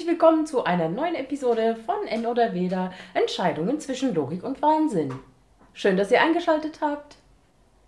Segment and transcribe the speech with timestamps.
[0.00, 5.12] Herzlich willkommen zu einer neuen Episode von N oder Weder Entscheidungen zwischen Logik und Wahnsinn.
[5.74, 7.16] Schön, dass ihr eingeschaltet habt.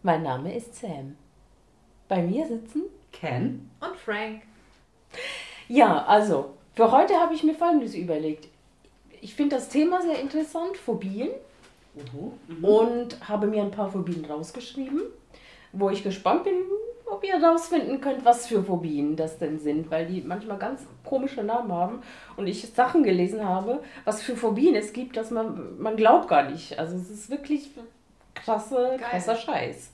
[0.03, 1.17] Mein Name ist Sam.
[2.09, 3.71] Bei mir sitzen Ken.
[3.81, 4.43] Und Frank.
[5.69, 8.47] Ja, also, für heute habe ich mir Folgendes überlegt.
[9.23, 11.31] Ich finde das Thema sehr interessant, Phobien,
[11.95, 12.63] Mhm.
[12.63, 15.01] und habe mir ein paar Phobien rausgeschrieben,
[15.73, 16.57] wo ich gespannt bin,
[17.13, 21.43] ob ihr rausfinden könnt, was für Phobien das denn sind, weil die manchmal ganz komische
[21.43, 22.03] Namen haben
[22.39, 26.49] und ich Sachen gelesen habe, was für Phobien es gibt, dass man, man glaubt gar
[26.51, 26.79] nicht.
[26.79, 27.71] Also es ist wirklich
[28.35, 28.99] krasse, Geil.
[28.99, 29.91] krasser Scheiß.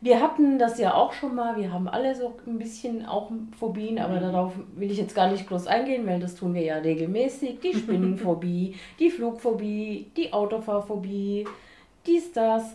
[0.00, 3.98] Wir hatten das ja auch schon mal, wir haben alle so ein bisschen auch Phobien,
[3.98, 7.60] aber darauf will ich jetzt gar nicht groß eingehen, weil das tun wir ja regelmäßig.
[7.60, 11.46] Die Spinnenphobie, die Flugphobie, die Autofahrphobie,
[12.06, 12.74] dies, das.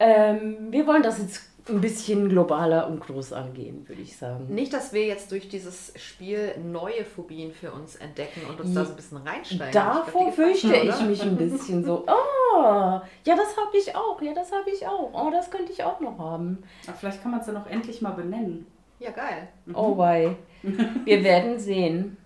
[0.00, 4.46] Ähm, wir wollen das jetzt ein bisschen globaler und groß angehen, würde ich sagen.
[4.48, 8.84] Nicht, dass wir jetzt durch dieses Spiel neue Phobien für uns entdecken und uns da
[8.84, 9.72] so ein bisschen reinsteigen.
[9.72, 11.02] Davor Ich glaub, die fürchte ich oder?
[11.06, 12.04] mich ein bisschen so.
[12.06, 14.20] Oh, ja, das habe ich auch.
[14.22, 15.10] Ja, das habe ich auch.
[15.12, 16.58] Oh, das könnte ich auch noch haben.
[16.86, 18.66] Aber vielleicht kann man es dann auch endlich mal benennen.
[18.98, 19.48] Ja, geil.
[19.74, 20.36] Oh, wei.
[21.04, 22.16] Wir werden sehen.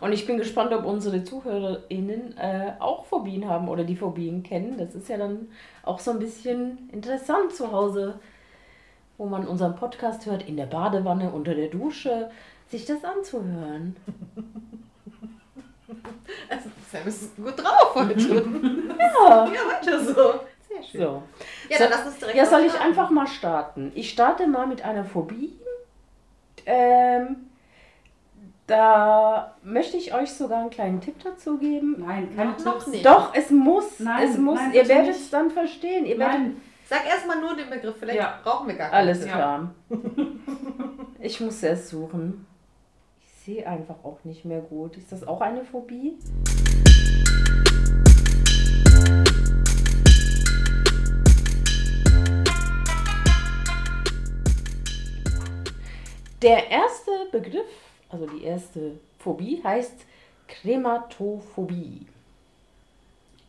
[0.00, 4.76] Und ich bin gespannt, ob unsere ZuhörerInnen äh, auch Phobien haben oder die Phobien kennen.
[4.78, 5.48] Das ist ja dann
[5.82, 8.18] auch so ein bisschen interessant zu Hause,
[9.18, 12.30] wo man unseren Podcast hört, in der Badewanne, unter der Dusche,
[12.68, 13.96] sich das anzuhören.
[16.48, 18.18] Also, Sam ist gut drauf heute.
[18.98, 20.14] Ja, ja, weiter so.
[20.68, 21.00] Sehr schön.
[21.00, 21.22] so.
[21.68, 22.88] Ja, So, dann lass uns direkt Ja, soll ich starten.
[22.88, 23.92] einfach mal starten?
[23.94, 25.52] Ich starte mal mit einer Phobie.
[26.66, 27.46] Ähm,
[28.66, 31.96] da möchte ich euch sogar einen kleinen Tipp dazu geben.
[32.04, 32.86] Nein, keine Noch- noch Tipps.
[32.88, 33.06] nicht.
[33.06, 34.00] Doch, es muss.
[34.00, 34.58] Nein, es muss.
[34.58, 36.04] nein, Ihr werdet es dann verstehen.
[36.04, 38.40] Ihr werdet Nein, Sag erstmal nur den Begriff, vielleicht Ja.
[38.42, 38.98] brauchen wir gar keinen.
[39.08, 39.32] alles Ja.
[39.32, 39.74] klar.
[41.18, 42.46] Ich muss es suchen.
[43.20, 44.96] Ich sehe einfach auch nicht mehr gut.
[44.96, 46.16] Ist das auch eine Phobie?
[56.42, 57.66] Der erste Begriff,
[58.08, 59.94] also die erste Phobie, heißt
[60.48, 62.06] Krematophobie.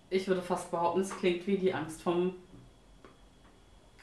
[0.09, 2.33] ich würde fast behaupten, es klingt wie die Angst vom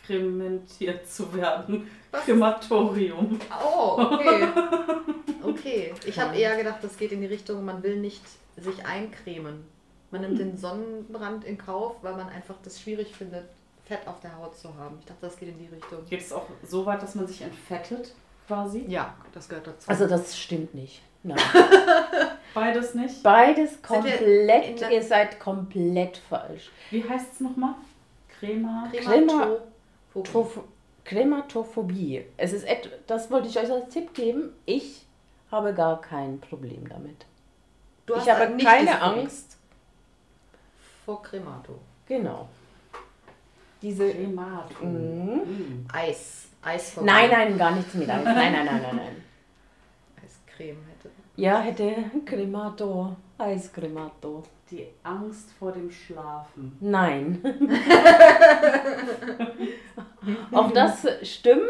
[0.07, 1.91] krementiert zu werden.
[2.11, 2.25] Was?
[2.25, 3.41] Krematorium.
[3.65, 4.49] Oh, okay.
[5.45, 5.93] Okay.
[6.07, 8.23] Ich habe eher gedacht, das geht in die Richtung, man will nicht
[8.57, 9.65] sich eincremen.
[10.11, 13.45] Man nimmt den Sonnenbrand in Kauf, weil man einfach das schwierig findet,
[13.85, 14.97] Fett auf der Haut zu haben.
[15.01, 16.05] Ich dachte, das geht in die Richtung.
[16.09, 18.15] Geht es auch so weit, dass man sich entfettet,
[18.47, 18.85] quasi?
[18.89, 19.89] Ja, das gehört dazu.
[19.89, 21.03] Also das stimmt nicht.
[21.23, 21.39] Nein.
[22.55, 23.23] Beides nicht?
[23.23, 26.71] Beides komplett, ihr seid komplett falsch.
[26.91, 27.75] Wie heißt es nochmal?
[28.39, 28.89] Crema.
[28.93, 29.74] Krematophobie.
[31.05, 32.25] Krematophobie.
[32.37, 34.53] Es ist et das wollte ich euch als Tipp geben.
[34.65, 35.07] Ich
[35.51, 37.27] habe gar kein Problem damit.
[38.07, 39.59] Du ich habe nicht keine Angst.
[41.05, 41.79] vor Cremato.
[42.07, 42.49] Genau.
[43.83, 44.11] Diese.
[44.11, 44.93] Crematum.
[44.93, 45.35] Mhm.
[45.37, 45.87] Mm.
[45.93, 46.49] Eis.
[46.63, 47.07] Eisphobie.
[47.07, 48.25] Nein, nein, gar nichts mit Eis.
[48.25, 49.25] Nein, nein, nein, nein, nein.
[50.25, 51.11] Eiscreme hätte.
[51.37, 53.17] Ja, hätte Cremato.
[53.37, 54.43] Eiscremato.
[54.75, 56.77] Die Angst vor dem Schlafen.
[56.81, 57.41] Nein.
[60.53, 61.61] Auch das stimmt.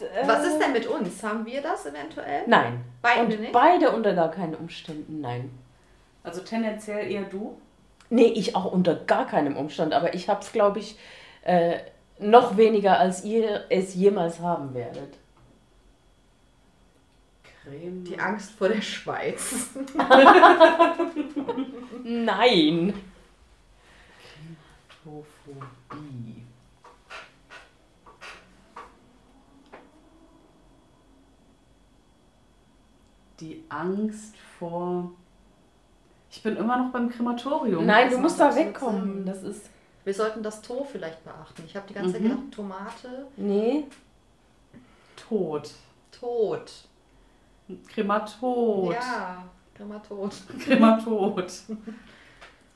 [0.00, 1.20] äh, Was ist denn mit uns?
[1.24, 2.42] Haben wir das eventuell?
[2.46, 2.84] Nein.
[3.02, 3.52] Beide Und nicht?
[3.52, 5.50] beide unter gar keinen Umständen, nein.
[6.22, 7.58] Also tendenziell eher du.
[8.10, 10.96] Nee, ich auch unter gar keinem Umstand, aber ich habe es, glaube ich,
[11.42, 11.78] äh,
[12.20, 15.14] noch weniger, als ihr es jemals haben werdet.
[17.62, 18.04] Crema.
[18.04, 19.70] Die Angst vor der Schweiz.
[22.04, 22.94] Nein.
[25.04, 26.42] Krematophobie.
[33.40, 35.10] Die Angst vor.
[36.30, 37.84] Ich bin immer noch beim Krematorium.
[37.84, 39.26] Nein, das du musst da wegkommen.
[39.26, 39.68] Das ist.
[40.04, 41.62] Wir sollten das To vielleicht beachten.
[41.66, 42.28] Ich habe die ganze Zeit Mhm.
[42.28, 43.84] gedacht, Tomate, Nee.
[45.16, 45.70] Tot.
[46.10, 46.70] tot.
[47.88, 48.94] Krematod.
[48.94, 50.32] Ja, Krematot.
[50.64, 51.52] Krematod.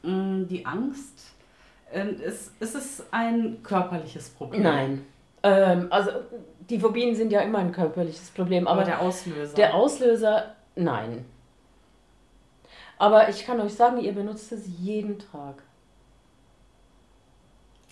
[0.03, 1.33] Mm, Die Angst.
[1.93, 4.63] Ähm, Ist, ist es ein körperliches Problem?
[4.63, 5.07] Nein.
[5.43, 6.11] Ähm, also,
[6.69, 9.55] die Phobien sind ja immer ein körperliches Problem, Aber aber der Auslöser.
[9.55, 11.25] der Auslöser, nein.
[12.99, 15.63] Aber ich kann euch sagen, ihr benutzt es jeden Tag.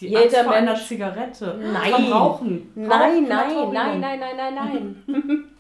[0.00, 1.60] Die jeder Angst vor einer Mensch- Zigarette.
[1.72, 1.92] Nein.
[1.92, 2.72] Vom Rauchen.
[2.74, 2.88] Nein,
[3.28, 3.72] nein, Krematorium.
[3.72, 4.54] nein, nein, nein, nein,
[5.06, 5.44] nein.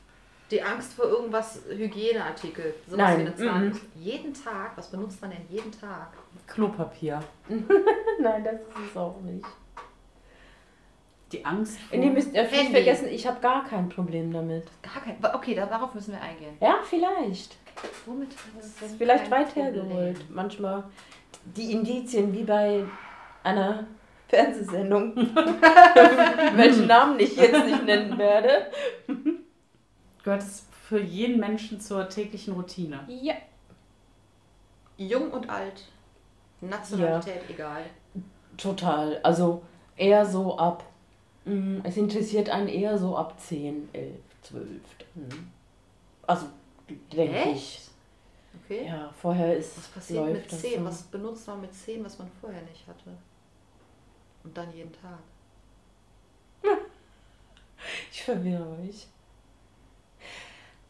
[0.50, 2.74] Die Angst vor irgendwas Hygieneartikel.
[2.86, 3.64] Sowas Nein, wie eine Zahn.
[3.68, 3.80] mhm.
[3.96, 6.12] Jeden Tag, was benutzt man denn jeden Tag?
[6.46, 7.20] Klopapier.
[8.20, 9.44] nein, das ist es auch nicht.
[11.32, 11.98] Die Angst vor...
[11.98, 14.64] Nee, müsst ihr nicht vergessen, ich habe gar kein Problem damit.
[14.82, 15.34] Gar kein.
[15.34, 16.56] Okay, da- darauf müssen wir eingehen.
[16.60, 17.56] Ja, vielleicht.
[18.06, 20.30] Womit Das ist vielleicht weit hergeholt.
[20.30, 20.84] Manchmal
[21.56, 22.84] die Indizien wie bei
[23.42, 23.86] einer
[24.28, 25.16] Fernsehsendung,
[26.54, 28.70] welchen Namen ich jetzt nicht nennen werde.
[30.24, 33.04] Gehört es für jeden Menschen zur täglichen Routine?
[33.08, 33.34] Ja.
[34.96, 35.84] Jung und alt.
[36.60, 37.84] Nationalität egal.
[38.56, 39.20] Total.
[39.22, 39.62] Also
[39.96, 40.82] eher so ab.
[41.44, 44.66] mm, Es interessiert einen eher so ab 10, 11, 12.
[45.14, 45.28] mm.
[46.26, 46.46] Also,
[47.12, 47.54] denke ich.
[47.54, 47.90] Echt?
[48.64, 48.86] Okay.
[48.86, 50.78] Ja, vorher ist Was passiert läuft mit das 10?
[50.80, 50.84] so.
[50.86, 53.10] Was benutzt man mit 10, was man vorher nicht hatte?
[54.42, 55.18] Und dann jeden Tag.
[58.10, 59.06] Ich verwirre euch.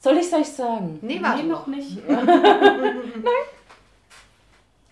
[0.04, 0.98] Soll ich es euch sagen?
[1.00, 1.66] Nee, warte nee, noch.
[1.66, 1.98] noch nicht.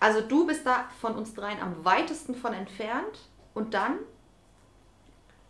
[0.00, 3.20] Also du bist da von uns dreien am weitesten von entfernt
[3.54, 3.98] und dann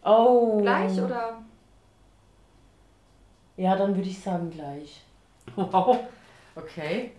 [0.05, 0.61] Oh.
[0.61, 1.41] gleich oder?
[3.57, 5.01] Ja, dann würde ich sagen gleich.
[5.57, 6.01] Wow.
[6.55, 7.13] Okay.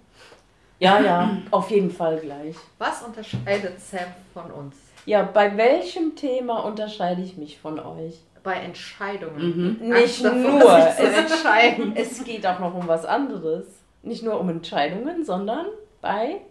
[0.79, 2.55] Ja, ja, auf jeden Fall gleich.
[2.77, 4.75] Was unterscheidet Sam von uns?
[5.07, 8.19] Ja, bei welchem Thema unterscheide ich mich von euch?
[8.43, 9.79] Bei Entscheidungen.
[9.79, 9.89] Mhm.
[9.89, 10.77] Nicht davor, nur.
[10.77, 11.93] Es, entscheiden.
[11.95, 13.65] es geht auch noch um was anderes.
[14.01, 15.67] Nicht nur um Entscheidungen, sondern
[16.01, 16.41] bei.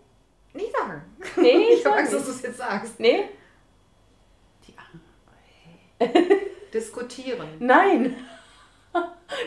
[0.55, 1.03] Nicht sagen.
[1.37, 2.99] Nee, Ich habe Angst, dass du es jetzt sagst.
[2.99, 3.25] Nee?
[4.67, 6.17] Die Angst.
[6.75, 7.47] Diskutieren.
[7.59, 8.17] Nein.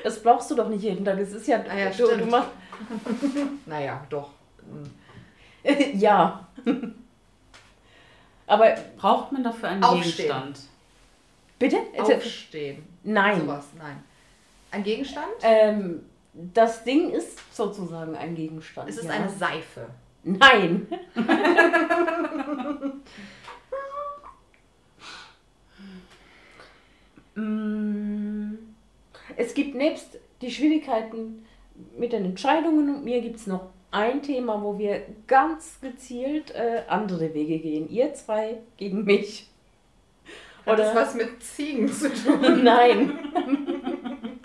[0.04, 1.18] Das brauchst du doch nicht jeden Tag.
[1.20, 1.64] Es ist ja.
[1.68, 2.50] Ah ja, du, du machst,
[3.66, 4.30] Naja, doch.
[5.64, 6.00] Hm.
[6.00, 6.48] ja.
[8.48, 10.28] Aber Braucht man dafür einen Aufstehen.
[10.28, 10.60] Gegenstand?
[11.60, 11.78] Bitte?
[11.98, 12.84] Aufstehen.
[13.04, 13.42] Nein.
[13.42, 14.04] Sowas, nein.
[14.72, 15.28] Ein Gegenstand?
[15.42, 16.02] Ähm,
[16.34, 18.90] das Ding ist sozusagen ein Gegenstand.
[18.90, 19.12] Es ist ja.
[19.12, 19.88] eine Seife.
[20.24, 20.88] Nein.
[27.38, 28.54] Mm,
[29.36, 31.46] es gibt nebst die Schwierigkeiten
[31.98, 36.84] mit den Entscheidungen und mir gibt es noch ein Thema, wo wir ganz gezielt äh,
[36.88, 37.90] andere Wege gehen.
[37.90, 39.50] Ihr zwei gegen mich.
[40.66, 42.64] Hat das was mit Ziegen zu tun?
[42.64, 43.20] Nein.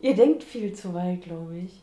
[0.00, 1.80] Ihr denkt viel zu weit, glaube ich.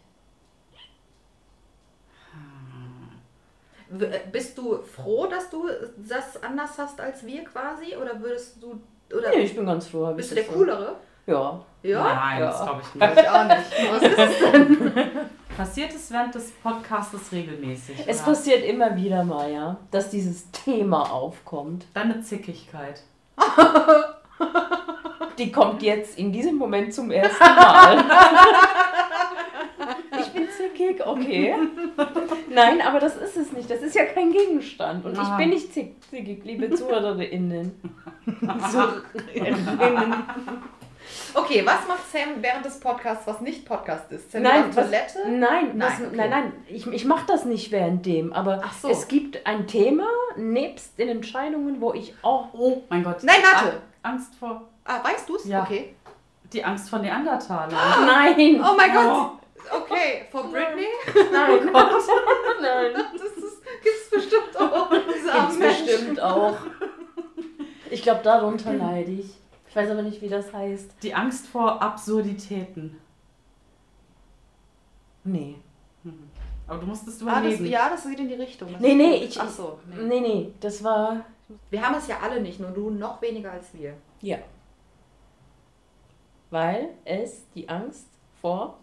[4.31, 5.67] Bist du froh, dass du
[5.97, 7.95] das anders hast als wir quasi?
[7.97, 8.79] Oder würdest du.
[9.13, 10.13] Oder Nee, ich bin ganz froh.
[10.13, 10.59] bist du der das so.
[10.59, 10.95] Coolere?
[11.25, 11.65] Ja.
[11.83, 12.03] Ja?
[12.03, 12.45] Nein, Ja.
[12.47, 13.21] das glaube ich nicht.
[13.21, 13.91] ich auch nicht.
[13.91, 15.11] Was ist es denn?
[15.57, 17.97] Passiert es während des Podcastes regelmäßig?
[18.07, 18.25] Es oder?
[18.31, 21.85] passiert immer wieder mal, ja, dass dieses Thema aufkommt.
[21.93, 23.03] Deine Zickigkeit.
[25.37, 28.03] Die kommt jetzt in diesem Moment zum ersten Mal.
[30.19, 31.55] Ich bin zickig, okay.
[32.49, 33.69] Nein, aber das ist es nicht.
[33.69, 35.03] Das ist ja kein Gegenstand.
[35.03, 35.37] Und ich Aha.
[35.37, 37.71] bin nicht zick- zickig, liebe ZuhörerInnen.
[38.71, 40.13] ZuhörerInnen.
[41.33, 44.31] Okay, was macht Sam während des Podcasts, was nicht Podcast ist?
[44.31, 45.19] Sam Nein, auf was- Toilette?
[45.29, 46.15] Nein, Nein, was, okay.
[46.15, 48.89] nein, nein, ich, ich mache das nicht während dem, aber Ach so.
[48.89, 50.07] es gibt ein Thema
[50.37, 52.49] nebst den Entscheidungen, wo ich auch.
[52.53, 53.23] Oh mein Gott.
[53.23, 53.81] Nein, warte.
[54.03, 54.67] Angst vor.
[54.85, 55.45] Ah, weißt du's?
[55.45, 55.63] Ja.
[55.63, 55.95] Okay.
[56.53, 57.71] Die Angst vor Neandertalern.
[58.05, 58.61] Nein!
[58.61, 59.31] Oh mein Gott.
[59.73, 60.87] Okay, vor Britney?
[61.31, 61.91] Nein, Gott!
[62.61, 62.91] Nein!
[62.93, 64.89] Das ist, gibt's bestimmt auch.
[64.89, 66.57] Gibt's bestimmt auch.
[67.89, 69.29] Ich glaube, darunter leide ich.
[69.71, 71.01] Ich weiß aber nicht, wie das heißt.
[71.01, 72.97] Die Angst vor Absurditäten.
[75.23, 75.55] Nee.
[76.67, 78.69] Aber du musstest Ah, das, ja, das geht in die Richtung.
[78.73, 79.39] Das Nee, nee, ich.
[79.39, 79.79] Ach so.
[79.87, 80.03] Nee.
[80.03, 81.23] Nee, nee, das war.
[81.69, 83.93] Wir haben es ja alle nicht, nur du noch weniger als wir.
[84.19, 84.39] Ja.
[86.49, 88.09] Weil es die Angst
[88.41, 88.77] vor.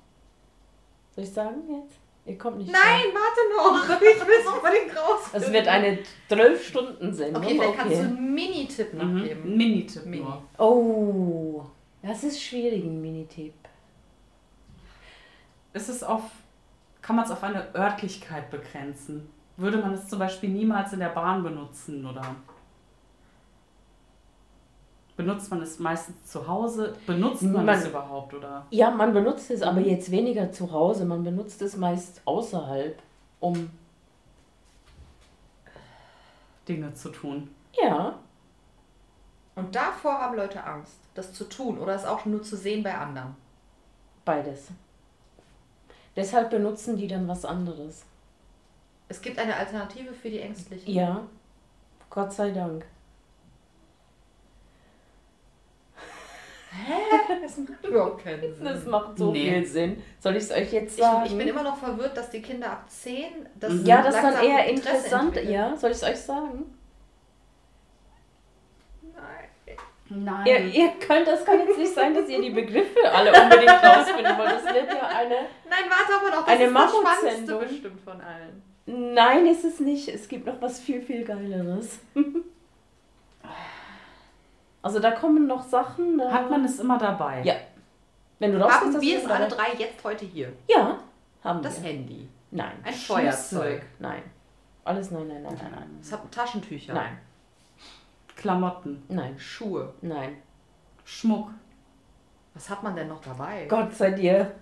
[1.15, 1.98] Soll ich sagen jetzt?
[2.29, 2.71] Ihr kommt nicht.
[2.71, 4.01] Nein, warte noch.
[4.01, 5.31] Ich will es unbedingt raus.
[5.33, 5.99] Es wird eine
[6.31, 7.43] 12-Stunden-Sendung.
[7.43, 9.25] Okay, vielleicht kannst du einen Mini-Tipp noch Mhm.
[9.25, 9.43] geben.
[9.45, 10.23] Ein Minitipp Mini.
[10.25, 10.43] nur.
[10.59, 11.65] Oh,
[12.03, 13.55] das ist schwierig, ein Minitipp.
[15.73, 16.23] Ist es auf,
[17.03, 19.31] kann man es auf eine Örtlichkeit begrenzen?
[19.57, 22.37] Würde man es zum Beispiel niemals in der Bahn benutzen oder
[25.19, 26.95] benutzt man es meistens zu Hause?
[27.07, 28.65] Benutzt man, Man- es überhaupt oder?
[28.71, 29.87] Ja, man benutzt es aber Mhm.
[29.89, 31.05] jetzt weniger zu Hause.
[31.05, 32.97] Man benutzt es meist außerhalb,
[33.41, 33.69] um.
[36.69, 37.51] Dinge zu tun.
[37.83, 38.19] Ja,
[39.57, 42.97] Und davor haben Leute Angst, das zu tun oder es auch nur zu sehen bei
[42.97, 43.35] anderen.
[44.25, 44.69] beides.
[46.15, 48.05] Deshalb benutzen die dann was anderes.
[49.09, 50.93] Es gibt eine Alternative für die Ängstlichen.
[50.93, 51.23] Ja,
[52.11, 52.85] Gott sei Dank.
[57.43, 58.65] Das macht überhaupt keinen Sinn.
[58.65, 59.51] Das macht so Nee.
[59.51, 60.03] viel Sinn.
[60.21, 61.25] Soll ich es euch jetzt ich, sagen?
[61.27, 63.25] ich bin immer noch verwirrt, dass die Kinder ab 10
[63.59, 63.87] das Mhm.
[63.87, 65.29] ja, das ist dann eher Interesse interessant.
[65.29, 65.53] entwickeln.
[65.53, 66.65] Ja, soll ich es euch sagen?
[69.03, 70.25] Nein.
[70.25, 70.47] Nein.
[70.47, 74.39] Ihr, ihr könnt, das kann jetzt nicht sein, dass ihr die Begriffe alle unbedingt rausfinden
[74.39, 74.51] wollt.
[74.53, 75.35] Das wird ja eine.
[75.69, 76.93] Nein, warte aber doch, das Eine ist das.
[77.19, 78.63] Spannendste bestimmt von allen.
[78.87, 80.09] Nein, ist es nicht.
[80.09, 81.99] Es gibt noch was viel, viel Geileres.
[84.89, 86.17] Also da kommen noch Sachen.
[86.17, 86.33] Ne?
[86.33, 87.43] Hat man es immer dabei?
[87.43, 87.57] Ja.
[88.39, 89.35] Wenn du rausgehst, Haben hast wir es dabei.
[89.35, 90.51] alle drei jetzt heute hier?
[90.67, 90.99] Ja,
[91.45, 91.91] haben Das wir.
[91.91, 92.27] Handy.
[92.51, 92.73] Nein.
[92.83, 93.15] Ein Schlüssel.
[93.17, 93.83] Feuerzeug.
[93.99, 94.23] Nein.
[94.85, 95.99] Alles nein, nein, nein, nein, nein.
[96.01, 96.95] Es hat Taschentücher.
[96.95, 97.19] Nein,
[98.35, 99.93] Klamotten, nein, Schuhe.
[100.01, 100.39] nein.
[101.05, 101.51] Schmuck,
[102.55, 103.67] Was hat man denn noch dabei?
[103.69, 104.55] Gott sei dir.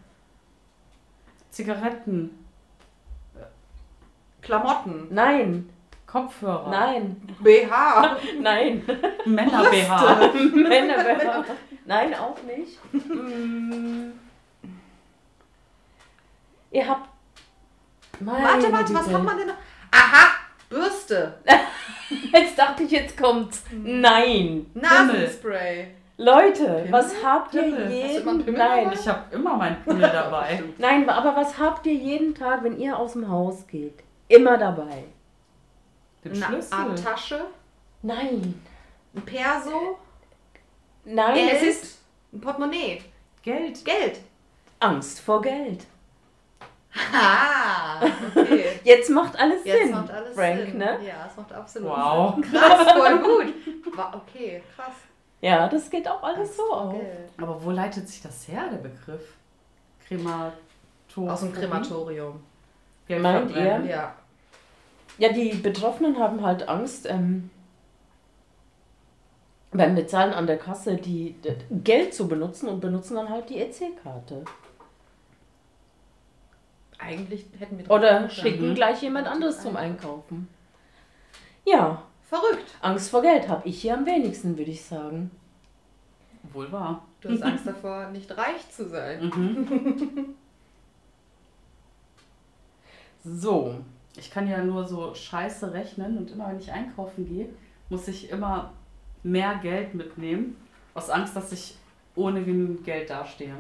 [1.51, 2.45] Zigaretten,
[4.43, 5.07] Klamotten.
[5.15, 5.71] Nein,
[6.07, 8.17] Kopfhörer, nein, BH.
[8.41, 8.83] nein.
[9.25, 10.33] Männer-BH.
[10.55, 11.45] Männer,
[11.85, 12.79] Nein, auch nicht.
[16.71, 17.09] Ihr habt.
[18.21, 19.55] Meine Warte, warte, was hat man denn noch?
[19.91, 20.29] Aha!
[20.69, 21.39] Bürste.
[22.33, 23.65] Jetzt dachte ich, jetzt kommt's.
[23.73, 24.67] Nein.
[24.75, 25.89] Nasenspray.
[26.19, 26.93] Leute, Pimmel?
[26.93, 27.91] was habt ihr Pimmel.
[27.91, 28.97] Jeden Pimmel Nein, dabei?
[28.99, 30.63] Ich habe immer meinen Pimmel dabei.
[30.79, 34.03] nein, aber was habt ihr jeden Tag, wenn ihr aus dem Haus geht?
[34.29, 35.05] Immer dabei.
[36.29, 36.75] Den Eine Schlüssel.
[36.75, 37.45] Art Tasche.
[38.03, 38.63] Nein.
[39.15, 39.99] Ein Perso.
[41.05, 41.53] Nein, Geld.
[41.55, 41.99] es ist
[42.33, 43.03] Ein Portemonnaie.
[43.43, 43.85] Geld.
[43.85, 44.21] Geld.
[44.81, 45.87] Angst vor Geld.
[47.13, 48.01] Ah,
[48.35, 48.81] okay.
[48.85, 50.79] Jetzt macht alles Jetzt Sinn, macht alles Frank, Sinn.
[50.79, 50.99] ne?
[51.07, 52.35] Ja, es macht absolut Wow.
[52.35, 52.43] Sinn.
[52.53, 53.97] Krass, voll gut.
[53.97, 54.95] War okay, krass.
[55.41, 56.93] Ja, das geht auch alles Angst so auf.
[56.93, 57.31] Geld.
[57.39, 59.35] Aber wo leitet sich das her, der Begriff?
[60.07, 60.53] Krematorium.
[61.29, 62.43] Aus dem Krematorium.
[63.09, 63.89] Meint verbrennen.
[63.89, 64.15] Ja.
[65.19, 67.51] Ja, die Betroffenen haben halt Angst, ähm,
[69.73, 73.59] beim Bezahlen an der Kasse die, d- Geld zu benutzen und benutzen dann halt die
[73.59, 74.45] EC-Karte.
[76.99, 80.49] Eigentlich hätten wir Oder schicken gleich jemand anderes zum Einkaufen.
[81.65, 82.75] Ja, Verrückt.
[82.81, 85.31] Angst vor Geld habe ich hier am wenigsten, würde ich sagen.
[86.53, 87.05] Wohl wahr.
[87.21, 89.25] Du hast Angst davor, nicht reich zu sein.
[89.27, 90.35] Mhm.
[93.25, 93.75] So,
[94.19, 97.49] Ich kann ja nur so scheiße rechnen und immer wenn ich einkaufen gehe,
[97.89, 98.73] muss ich immer
[99.23, 100.57] mehr Geld mitnehmen.
[100.95, 101.77] Aus Angst, dass ich
[102.15, 103.55] ohne genügend Geld dastehe.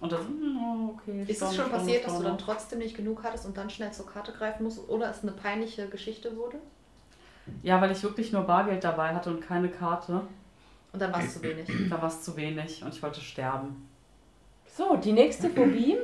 [0.00, 1.24] Und das, hm, okay.
[1.26, 4.06] Ist es schon passiert, dass du dann trotzdem nicht genug hattest und dann schnell zur
[4.06, 6.58] Karte greifen musst oder es eine peinliche Geschichte wurde?
[7.62, 10.22] Ja, weil ich wirklich nur Bargeld dabei hatte und keine Karte.
[10.92, 11.68] Und dann war es zu wenig.
[11.88, 13.88] Da war es zu wenig und ich wollte sterben.
[14.66, 15.96] so, die nächste Phobie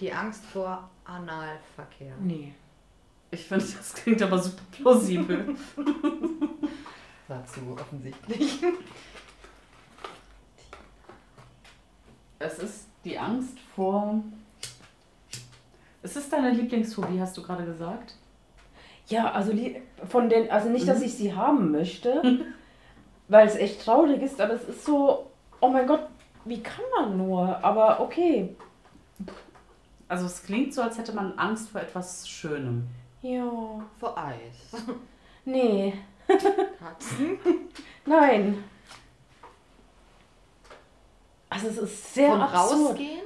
[0.00, 2.14] Die Angst vor Analverkehr.
[2.20, 2.54] nee.
[3.30, 5.54] Ich finde, das klingt aber super plausibel.
[7.28, 8.58] Dazu offensichtlich.
[12.38, 14.22] es ist die Angst vor.
[16.02, 18.14] Es ist deine Lieblingsphobie, hast du gerade gesagt?
[19.08, 19.52] Ja, also
[20.08, 21.04] von den, also nicht, dass Mhm.
[21.04, 22.22] ich sie haben möchte,
[23.28, 26.06] weil es echt traurig ist, aber es ist so, oh mein Gott,
[26.44, 27.62] wie kann man nur?
[27.64, 28.54] Aber okay.
[30.08, 32.86] Also es klingt so, als hätte man Angst vor etwas Schönem.
[33.22, 33.50] Ja.
[33.98, 34.82] Vor Eis.
[35.44, 35.94] Nee.
[36.26, 37.38] Katzen.
[38.04, 38.62] Nein.
[41.48, 42.90] Also es ist sehr Von absurd.
[42.90, 43.22] rausgehen?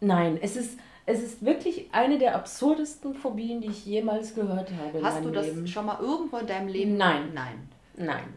[0.00, 4.98] Nein, es ist, es ist wirklich eine der absurdesten Phobien, die ich jemals gehört habe
[4.98, 5.66] in Hast du das Leben.
[5.66, 6.96] schon mal irgendwo in deinem Leben?
[6.96, 7.30] Nein.
[7.32, 7.68] Nein.
[7.96, 8.34] Nein.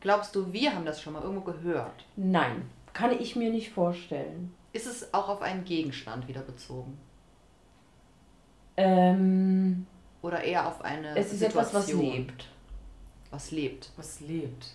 [0.00, 2.06] Glaubst du, wir haben das schon mal irgendwo gehört?
[2.16, 2.70] Nein.
[2.94, 4.54] Kann ich mir nicht vorstellen.
[4.72, 6.98] Ist es auch auf einen Gegenstand wieder bezogen?
[8.78, 9.86] Ähm,
[10.22, 12.14] Oder eher auf eine es ist etwas, was Situation?
[12.14, 12.48] lebt.
[13.30, 13.90] Was lebt.
[13.96, 14.66] Was lebt.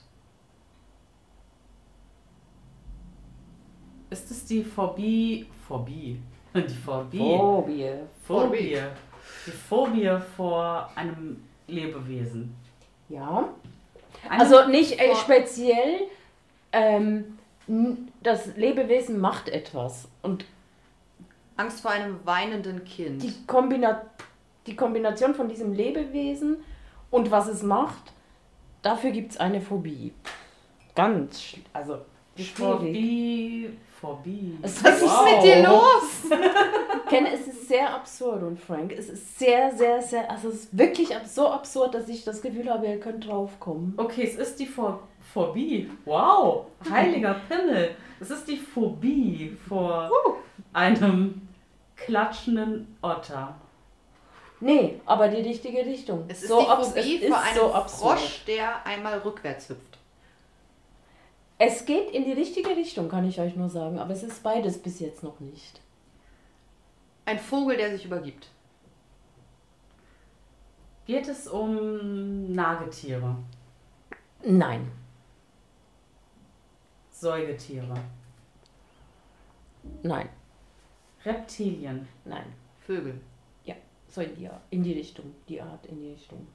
[4.11, 5.47] Ist es die Phobie.
[5.67, 6.19] Phobie.
[6.55, 7.17] Die Phobie.
[7.37, 7.89] Phobie.
[8.25, 8.77] Phobie.
[9.47, 12.55] Die Phobie vor einem Lebewesen.
[13.09, 13.49] Ja.
[14.29, 16.01] Eine, Also nicht äh, vor- speziell,
[16.71, 17.37] ähm,
[18.21, 20.07] das Lebewesen macht etwas.
[20.21, 20.45] Und
[21.57, 23.23] Angst vor einem weinenden Kind.
[23.23, 24.01] die, Kombina
[24.67, 26.57] die Kombination von diesem Lebewesen
[27.09, 28.13] und was es macht,
[28.83, 30.13] dafür gibt es eine Phobie.
[30.95, 31.99] Ganz, also
[32.37, 33.69] schwierig.
[33.99, 34.57] Phobie.
[34.61, 35.25] Was ist Wow.
[35.31, 36.39] mit dir los?
[37.09, 40.77] Ken, es ist sehr absurd und Frank, es ist sehr, sehr, sehr, also es ist
[40.77, 43.93] wirklich so absurd, dass ich das Gefühl habe, ihr könnt draufkommen.
[43.97, 44.97] Okay, es ist die Pho-
[45.33, 45.89] Phobie.
[46.05, 47.91] Wow, heiliger Pimmel.
[48.19, 50.09] Es ist die Phobie vor
[50.73, 51.47] einem
[51.95, 53.55] klatschenden Otter.
[54.59, 56.25] Nee, aber die richtige Richtung.
[56.27, 58.19] Es ist so die Phobie es ist vor einem so absurd.
[58.19, 59.97] Frosch, der einmal rückwärts hüpft.
[61.63, 64.81] Es geht in die richtige Richtung, kann ich euch nur sagen, aber es ist beides
[64.81, 65.79] bis jetzt noch nicht.
[67.23, 68.49] Ein Vogel, der sich übergibt.
[71.05, 73.35] Geht es um Nagetiere,
[74.43, 74.91] Nein.
[77.11, 77.93] Säugetiere,
[80.01, 80.29] Nein.
[81.23, 82.55] Reptilien, Nein.
[82.87, 83.21] Vögel.
[84.07, 85.35] So in die, in die Richtung.
[85.47, 86.47] Die Art in die Richtung.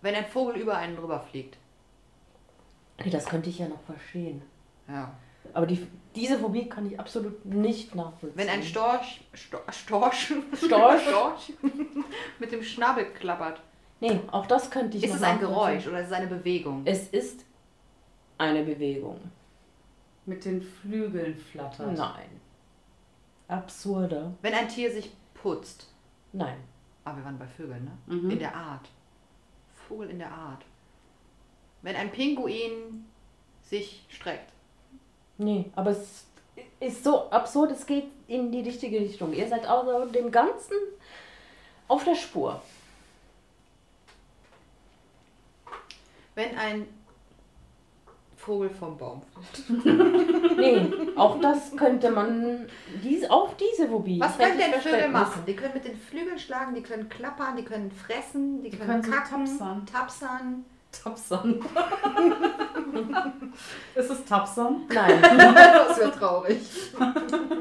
[0.00, 1.58] Wenn ein Vogel über einen drüber fliegt.
[3.02, 4.42] Nee, das könnte ich ja noch verstehen.
[4.88, 5.12] Ja.
[5.52, 8.32] Aber die, diese Phobie kann ich absolut nicht nachvollziehen.
[8.36, 11.02] Wenn ein Storch, Sto- Storch, Storch?
[11.08, 11.52] Storch
[12.38, 13.60] mit dem Schnabel klappert.
[14.00, 15.38] Nee, auch das könnte ich Ist noch es ein.
[15.40, 16.82] Geräusch oder ist es eine Bewegung?
[16.84, 17.44] Es ist
[18.38, 19.20] eine Bewegung.
[20.26, 21.96] mit den Flügeln flattert.
[21.96, 22.28] Nein.
[23.48, 24.32] Absurder.
[24.42, 25.88] Wenn ein Tier sich putzt.
[26.32, 26.56] Nein.
[27.04, 28.14] Ah, wir waren bei Vögeln, ne?
[28.16, 28.30] Mhm.
[28.30, 28.88] In der Art.
[29.88, 30.64] Vogel in der Art.
[31.84, 33.04] Wenn ein Pinguin
[33.62, 34.50] sich streckt.
[35.36, 36.24] Nee, aber es
[36.80, 39.34] ist so absurd, es geht in die richtige Richtung.
[39.34, 40.76] Ihr seid außer dem Ganzen
[41.86, 42.62] auf der Spur.
[46.34, 46.88] Wenn ein
[48.34, 49.84] Vogel vom Baum fällt.
[50.56, 52.66] Nee, auch das könnte man,
[53.02, 54.20] dies, auch diese Phobie.
[54.20, 55.42] Was können denn Vögel machen?
[55.46, 59.02] Die können mit den Flügeln schlagen, die können klappern, die können fressen, die, können, können
[59.02, 59.86] so kacken, tapsern.
[59.86, 60.64] tapsern.
[61.02, 61.60] Tapson.
[63.94, 64.82] ist es Tapson?
[64.92, 66.60] Nein, das wäre traurig.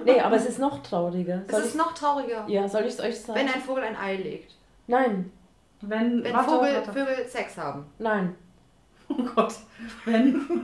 [0.05, 1.41] nee, aber es ist noch trauriger.
[1.47, 3.39] Es Soll ist ich, noch trauriger, ja, soll ich es euch sagen?
[3.39, 4.53] wenn ein Vogel ein Ei legt.
[4.87, 5.31] Nein,
[5.81, 6.91] Wenn, Wenn warte, Vogel, warte.
[6.93, 7.85] Vögel Sex haben.
[7.99, 8.35] nein.
[9.09, 9.53] Oh Gott.
[10.05, 10.63] Wenn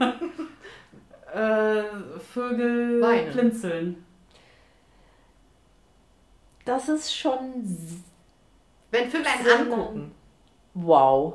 [1.34, 1.82] äh,
[2.32, 3.32] Vögel Weinen.
[3.32, 4.04] blinzeln.
[6.64, 8.02] Das ist schon s-
[8.90, 10.12] Wenn Vögel einen angucken.
[10.74, 11.34] wow.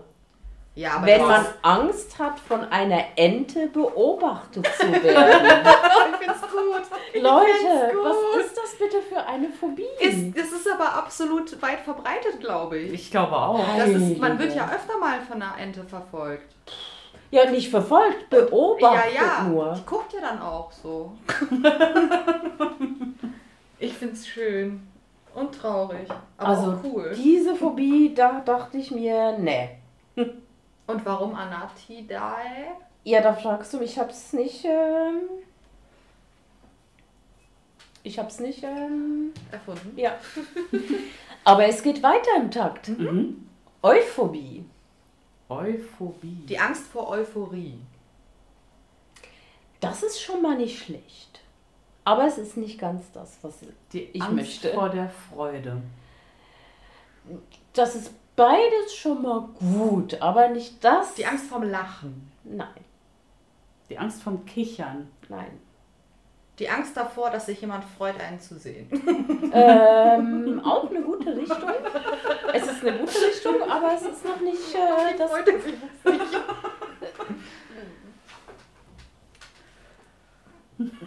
[0.75, 5.47] Ja, aber Wenn man Angst hat, von einer Ente beobachtet zu werden.
[6.11, 6.81] ich find's gut.
[7.13, 8.03] Ich Leute, find's gut.
[8.03, 9.85] was ist das bitte für eine Phobie?
[10.01, 12.93] Ist, das ist aber absolut weit verbreitet, glaube ich.
[12.93, 13.65] Ich glaube auch.
[13.77, 16.53] Das ist, man wird ja öfter mal von einer Ente verfolgt.
[17.31, 19.43] ja, nicht verfolgt, beobachtet ja, ja.
[19.43, 19.73] nur.
[19.77, 21.13] Die guckt ja dann auch so.
[23.79, 24.85] ich find's schön.
[25.33, 26.09] Und traurig.
[26.37, 27.13] Aber Also auch cool.
[27.15, 29.69] diese Phobie, da dachte ich mir, nee.
[30.87, 32.71] Und warum Anatidae?
[33.03, 35.21] Ja, da fragst du mich, ich hab's nicht, ähm,
[38.03, 39.97] ich hab's nicht, ähm, Erfunden.
[39.97, 40.15] ja.
[41.43, 42.87] Aber es geht weiter im Takt.
[42.89, 43.47] Mhm.
[43.83, 44.65] Euphobie.
[45.49, 46.45] Euphobie.
[46.49, 47.79] Die Angst vor Euphorie.
[49.79, 51.41] Das ist schon mal nicht schlecht.
[52.03, 53.59] Aber es ist nicht ganz das, was
[53.91, 54.73] Die ich Angst möchte.
[54.73, 55.81] vor der Freude.
[57.73, 61.13] Das ist beides schon mal gut, aber nicht das.
[61.15, 62.31] Die Angst vorm Lachen.
[62.43, 62.67] Nein,
[63.89, 65.09] Die Angst vom Kichern.
[65.29, 65.59] nein.
[66.57, 68.87] Die Angst davor, dass sich jemand freut, einen zu sehen.
[69.51, 71.69] ähm, auch eine gute Richtung.
[72.53, 75.31] Es ist eine gute Richtung, aber es ist noch nicht äh, das.
[75.31, 75.81] Freut sich nicht.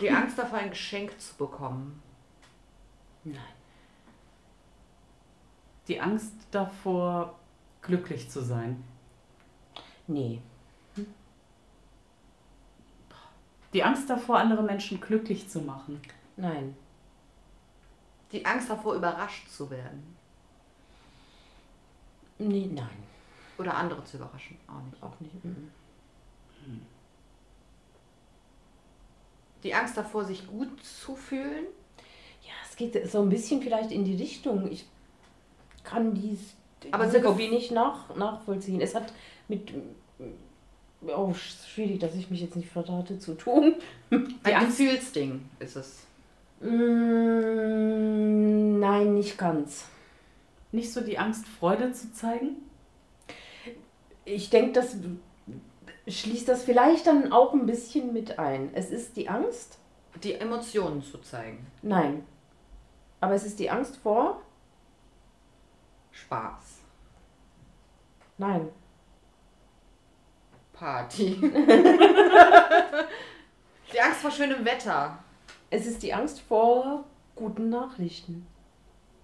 [0.00, 2.02] Die Angst davor, ein Geschenk zu bekommen.
[3.24, 3.36] Nein.
[5.88, 7.38] Die Angst davor,
[7.80, 8.84] glücklich zu sein.
[10.06, 10.40] Nee.
[13.72, 16.00] Die Angst davor, andere Menschen glücklich zu machen.
[16.36, 16.76] Nein.
[18.32, 20.16] Die Angst davor, überrascht zu werden.
[22.38, 23.08] Nee, nein.
[23.56, 24.56] Oder andere zu überraschen.
[24.68, 25.02] Auch nicht.
[25.02, 25.44] Auch nicht.
[25.44, 25.70] mhm.
[29.64, 31.66] Die Angst davor, sich gut zu fühlen.
[32.42, 34.70] Ja, es geht so ein bisschen vielleicht in die Richtung.
[34.70, 34.86] Ich
[35.88, 36.54] kann dies,
[36.90, 38.80] Aber diese Phobie nicht nach, nachvollziehen.
[38.80, 39.12] Es hat
[39.48, 39.72] mit.
[41.06, 43.74] Oh, schwierig, dass ich mich jetzt nicht verrate zu tun.
[44.10, 46.04] Ein Angst- Gefühlsding ist es.
[47.48, 49.86] Mm, nein, nicht ganz.
[50.72, 52.56] Nicht so die Angst, Freude zu zeigen.
[54.24, 54.96] Ich denke, das
[56.06, 58.70] schließt das vielleicht dann auch ein bisschen mit ein.
[58.74, 59.78] Es ist die Angst?
[60.22, 61.66] Die Emotionen zu zeigen.
[61.82, 62.24] Nein.
[63.20, 64.40] Aber es ist die Angst vor?
[66.22, 66.78] Spaß.
[68.38, 68.68] Nein.
[70.72, 71.36] Party.
[73.92, 75.18] die Angst vor schönem Wetter.
[75.70, 77.04] Es ist die Angst vor
[77.34, 78.46] guten Nachrichten.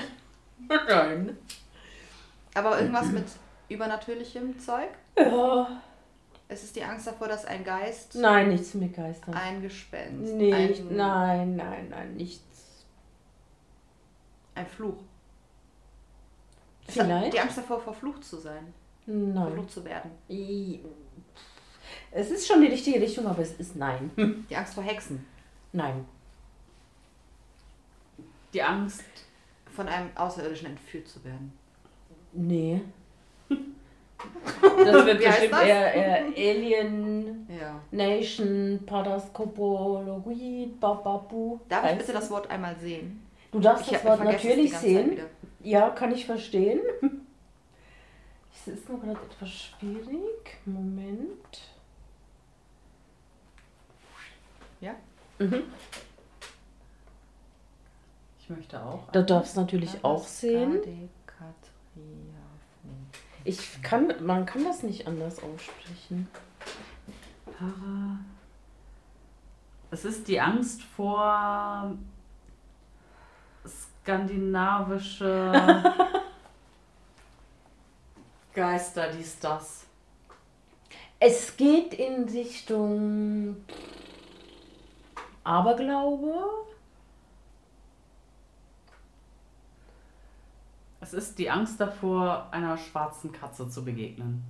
[0.66, 1.36] nein.
[2.54, 3.26] Aber irgendwas mit
[3.68, 4.88] übernatürlichem Zeug?
[5.18, 5.82] Ja.
[6.48, 9.34] Es ist die Angst davor, dass ein Geist, Nein, nichts mit Geistern.
[9.34, 12.86] ein Gespenst, Nicht, ein, nein, nein, nein, nichts.
[14.54, 14.96] ein Fluch.
[16.88, 17.34] Vielleicht?
[17.34, 18.72] Die Angst davor, verflucht zu sein,
[19.06, 19.34] Nein.
[19.46, 20.10] verflucht zu werden.
[22.10, 24.10] Es ist schon die richtige Richtung, aber es ist nein.
[24.50, 25.26] Die Angst vor Hexen,
[25.72, 26.04] Nein.
[28.54, 29.04] Die Angst,
[29.76, 31.52] von einem Außerirdischen entführt zu werden.
[32.32, 32.80] Nee.
[34.60, 35.62] Das wird Wie bestimmt das?
[35.62, 37.80] eher, eher Alien Ja.
[37.92, 41.60] Nation Paraskopologie Bababu.
[41.68, 43.22] Darf ich bitte das Wort einmal sehen?
[43.52, 45.20] Du darfst Ich das Wort natürlich ganze Zeit sehen.
[45.60, 46.80] Ja, kann ich verstehen.
[48.52, 50.58] Es ist nur gerade etwas schwierig.
[50.64, 51.60] Moment.
[54.80, 54.94] Ja?
[55.38, 55.62] Mhm.
[58.40, 59.10] ich möchte auch.
[59.12, 60.80] Da darfst du natürlich auch sehen.
[63.44, 66.28] Ich kann, man kann das nicht anders aussprechen.
[67.46, 68.18] Para.
[69.90, 71.96] Es ist die Angst vor
[74.08, 75.52] skandinavische
[78.54, 79.86] Geister, dies, das.
[81.20, 83.56] Es geht in Richtung
[85.44, 86.34] Aberglaube.
[91.00, 94.42] Es ist die Angst davor, einer schwarzen Katze zu begegnen.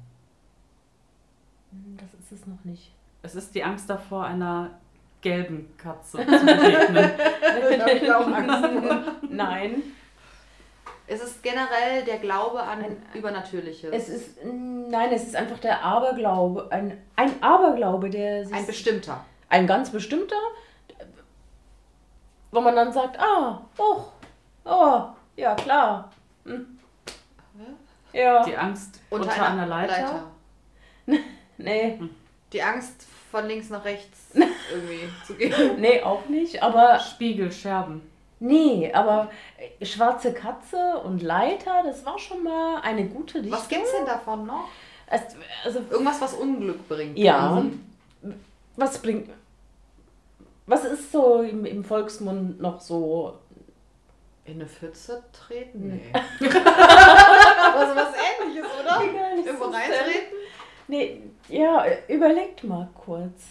[1.72, 2.92] Hm, Das ist es noch nicht.
[3.22, 4.78] Es ist die Angst davor, einer
[5.20, 7.10] gelben Katze zu begegnen.
[8.02, 8.68] Ich auch Angst.
[9.28, 9.82] Nein.
[11.06, 13.90] Es ist generell der Glaube an Ein- Übernatürliches.
[13.92, 16.68] Es ist, nein, es ist einfach der Aberglaube.
[16.70, 18.54] Ein, ein Aberglaube, der sich.
[18.54, 19.24] ein bestimmter.
[19.48, 20.36] ein ganz bestimmter,
[22.50, 24.04] wo man dann sagt, ah, oh,
[24.64, 25.02] oh,
[25.36, 26.10] ja klar.
[26.44, 26.78] Hm.
[28.12, 30.24] Ja, Die Angst unter, einer Leiter.
[31.58, 32.00] nee,
[32.52, 34.30] Die Angst von links nach rechts
[34.72, 35.80] irgendwie zu gehen.
[35.80, 38.02] nee, auch nicht, aber Spiegel, Scherben.
[38.40, 39.30] nee, aber
[39.82, 43.52] schwarze Katze und Leiter, das war schon mal eine gute Richtung.
[43.52, 44.68] Was gibt's denn davon noch?
[45.10, 45.22] Es,
[45.64, 47.18] also, Irgendwas, was Unglück bringt.
[47.18, 47.82] ja, Mhm.
[48.76, 49.30] was bringt,
[50.66, 53.38] was ist so im, im Volksmund noch so
[54.44, 55.88] In eine Pfütze treten?
[55.88, 56.12] Nee.
[56.40, 56.48] Nee.
[56.48, 59.02] Aber so was ähnliches, oder?
[59.46, 60.37] Irgendwo reintreten?
[60.88, 63.44] Nee, ja, überlegt mal kurz.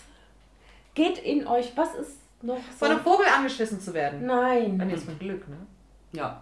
[0.95, 2.85] Geht in euch, was ist noch so?
[2.85, 4.27] Von einem Vogel angeschissen zu werden.
[4.27, 4.89] Dann Nein.
[4.89, 5.57] jetzt mit Glück, ne?
[6.11, 6.41] Ja.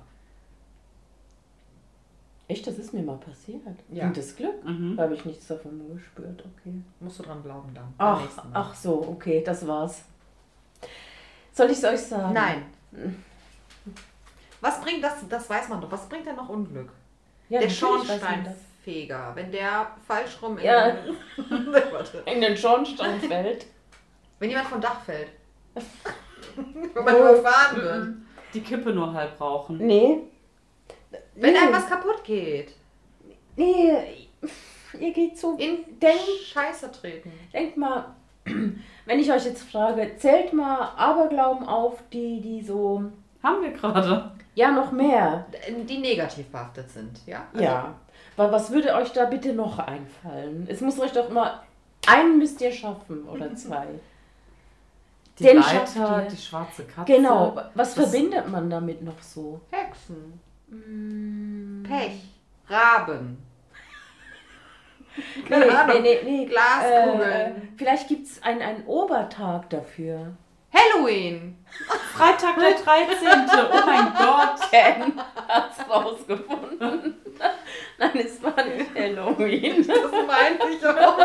[2.48, 3.62] Echt, das ist mir mal passiert.
[3.90, 4.04] Ja.
[4.04, 4.64] Bringt das Glück?
[4.64, 4.96] Mhm.
[4.96, 6.74] Da habe ich nichts davon gespürt, okay.
[7.00, 7.94] Musst du dran glauben dann.
[7.98, 8.22] Ach,
[8.54, 10.04] ach so, okay, das war's.
[11.52, 12.34] Soll ich es euch sagen?
[12.34, 12.66] Nein.
[14.62, 15.28] Was bringt das?
[15.28, 15.92] Das weiß man doch.
[15.92, 16.92] Was bringt denn noch Unglück?
[17.50, 18.22] Ja, der natürlich
[18.86, 19.32] Schornsteinfeger.
[19.36, 20.92] Wenn der falsch rum in Ja.
[20.92, 21.16] den,
[21.92, 22.24] Warte.
[22.26, 23.66] In den Schornstein fällt.
[24.40, 25.30] Wenn jemand vom Dach fällt.
[26.56, 27.20] Wenn man Oh.
[27.20, 28.08] überfahren wird.
[28.54, 29.78] Die Kippe nur halb rauchen.
[29.78, 30.20] Nee.
[31.36, 31.60] Wenn nee.
[31.60, 32.74] einem was kaputt geht.
[33.58, 34.28] Nee,
[35.00, 35.56] ihr geht so.
[35.58, 37.32] In Denk- Scheiße treten.
[37.54, 43.04] Denkt mal, wenn ich euch jetzt frage, zählt mal Aberglauben auf, die, die so.
[43.44, 44.32] Haben wir gerade.
[44.56, 45.46] Ja, noch mehr.
[45.70, 47.46] Die negativ behaftet sind, ja?
[47.54, 47.96] Also, Ja.
[48.36, 50.68] Weil was würde euch da bitte noch einfallen?
[50.70, 51.64] Es muss euch doch immer.
[52.08, 53.88] Einen müsst ihr schaffen oder zwei.
[55.40, 57.12] Die Den Leiter, die schwarze Katze.
[57.14, 57.58] Genau.
[57.74, 59.60] Was Das- verbindet man damit noch so?
[59.72, 60.40] Hexen.
[60.70, 61.84] Mm.
[61.84, 62.22] Pech.
[62.70, 63.38] Raben.
[65.18, 66.02] Nee, Keine Ahnung.
[66.02, 66.46] nee, nee, nee.
[66.46, 67.22] Glaskugeln.
[67.32, 70.34] Äh, vielleicht gibt es einen, einen Obertag dafür.
[70.74, 71.58] Halloween!
[72.14, 73.28] Freitag der 13.
[73.72, 74.60] Oh mein Gott.
[75.90, 77.16] Rausgefunden.
[77.98, 79.86] Nein, es war nicht Halloween.
[79.88, 81.18] Das meinte ich auch.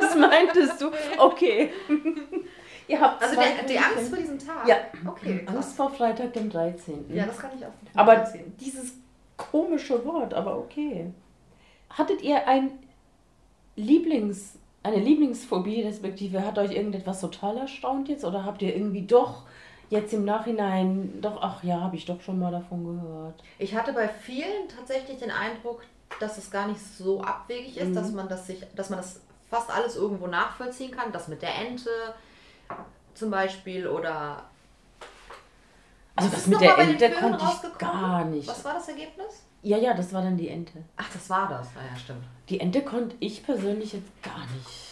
[0.00, 0.90] Das meintest du.
[1.18, 1.70] Okay.
[2.88, 3.78] Ihr habt Also der, die.
[3.78, 4.66] Angst vor diesem Tag?
[4.66, 4.76] Ja.
[5.06, 5.56] Okay, krass.
[5.56, 7.12] Angst vor Freitag, dem 13.
[7.14, 8.54] Ja, das kann ich auch aber nachvollziehen.
[8.60, 8.92] dieses
[9.36, 11.12] komische Wort, aber okay.
[11.90, 12.70] Hattet ihr ein
[13.76, 19.42] Lieblings, eine Lieblingsphobie, respektive hat euch irgendetwas total erstaunt jetzt oder habt ihr irgendwie doch
[19.90, 23.42] jetzt im Nachhinein doch, ach ja, habe ich doch schon mal davon gehört.
[23.58, 25.82] Ich hatte bei vielen tatsächlich den Eindruck,
[26.20, 27.94] dass es gar nicht so abwegig ist, Mhm.
[27.94, 29.20] dass man das sich, dass man das
[29.50, 31.12] fast alles irgendwo nachvollziehen kann.
[31.12, 31.90] Das mit der Ente
[33.14, 34.42] zum Beispiel oder
[36.16, 38.48] Also das mit der Ente konnte ich gar nicht.
[38.48, 39.42] was war das Ergebnis?
[39.62, 40.82] Ja, ja, das war dann die Ente.
[40.96, 41.68] Ach, das war das.
[41.76, 42.24] Ah, ja, stimmt.
[42.48, 44.85] Die Ente konnte ich persönlich jetzt gar nicht.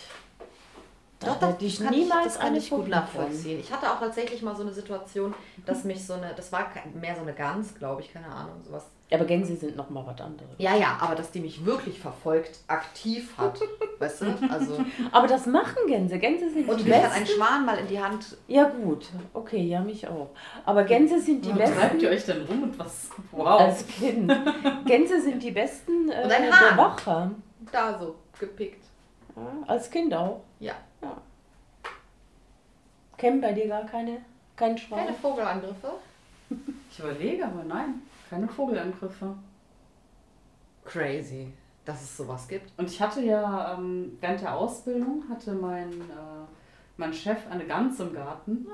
[1.25, 3.59] Da Doch, doch, hätte ich kann niemals das kann eine ich gut nachvollziehen.
[3.61, 5.35] Ich hatte auch tatsächlich mal so eine Situation,
[5.67, 8.85] dass mich so eine, das war mehr so eine Gans, glaube ich, keine Ahnung, sowas.
[9.13, 10.51] Aber Gänse sind noch mal was anderes.
[10.59, 13.61] Ja, ja, aber dass die mich wirklich verfolgt, aktiv hat,
[13.99, 14.27] weißt du?
[14.51, 14.79] Also
[15.13, 16.19] Aber das machen Gänse.
[16.19, 17.21] Gänse sind und die mich hat besten.
[17.21, 18.37] ein Schwan mal in die Hand.
[18.49, 20.31] Ja gut, okay, ja mich auch.
[20.65, 23.11] Aber Gänse sind die Wo treibt besten ihr euch denn rum und was?
[23.31, 23.61] Wow.
[23.61, 24.33] als Kind.
[24.87, 26.77] Gänse sind die besten äh, Und ein Hahn.
[26.77, 27.31] Bewacher.
[27.71, 28.85] Da so gepickt.
[29.37, 30.41] Ja, als Kind auch.
[30.61, 30.75] Ja.
[33.17, 34.19] Kennen bei dir gar keine,
[34.57, 35.07] kein Schwein?
[35.07, 35.93] Keine Vogelangriffe.
[36.91, 39.35] Ich überlege, aber nein, keine Vogelangriffe.
[40.85, 41.53] Crazy,
[41.85, 42.71] dass es sowas gibt.
[42.79, 46.45] Und ich hatte ja ähm, während der Ausbildung hatte mein, äh,
[46.97, 48.67] mein Chef eine Gans im Garten.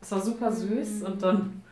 [0.00, 1.62] Es war super süß und dann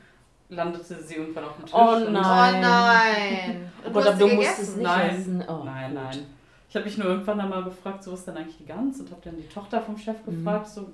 [0.51, 1.75] landete sie irgendwann auf dem Tisch.
[1.75, 2.55] Oh und- Nein.
[2.55, 3.73] Oh nein.
[3.83, 4.63] Oh Und Gott, du sie musst gegessen?
[4.63, 5.11] es nicht Nein.
[5.17, 5.45] essen.
[5.49, 6.03] Oh, nein, gut.
[6.05, 6.27] nein.
[6.73, 8.99] Ich habe mich nur irgendwann einmal gefragt, so was ist denn eigentlich die Gans?
[8.99, 10.37] Und habe dann die Tochter vom Chef Mhm.
[10.39, 10.89] gefragt, so